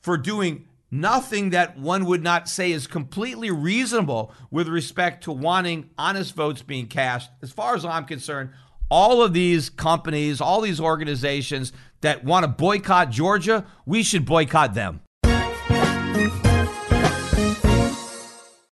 [0.00, 5.90] for doing nothing that one would not say is completely reasonable with respect to wanting
[5.98, 7.30] honest votes being cast.
[7.42, 8.50] As far as I'm concerned,
[8.90, 14.74] all of these companies, all these organizations that want to boycott Georgia, we should boycott
[14.74, 15.00] them.